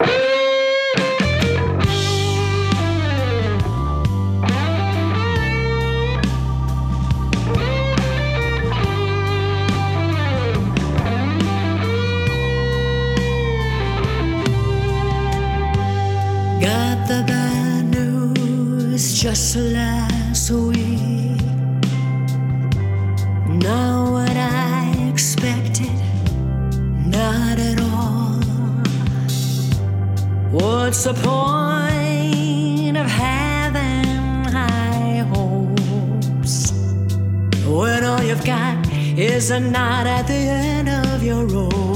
Just 19.26 19.56
last 19.56 20.52
week. 20.52 21.42
Not 23.48 24.12
what 24.12 24.36
I 24.36 25.10
expected, 25.10 25.98
not 27.08 27.58
at 27.58 27.80
all. 27.80 28.38
What's 30.52 31.02
the 31.02 31.14
point 31.14 32.96
of 32.96 33.08
having 33.08 34.44
high 34.44 35.26
hopes 35.34 36.70
when 37.66 38.04
all 38.04 38.22
you've 38.22 38.44
got 38.44 38.78
is 39.18 39.50
a 39.50 39.58
knot 39.58 40.06
at 40.06 40.28
the 40.28 40.34
end 40.34 40.88
of 40.88 41.24
your 41.24 41.46
rope? 41.46 41.95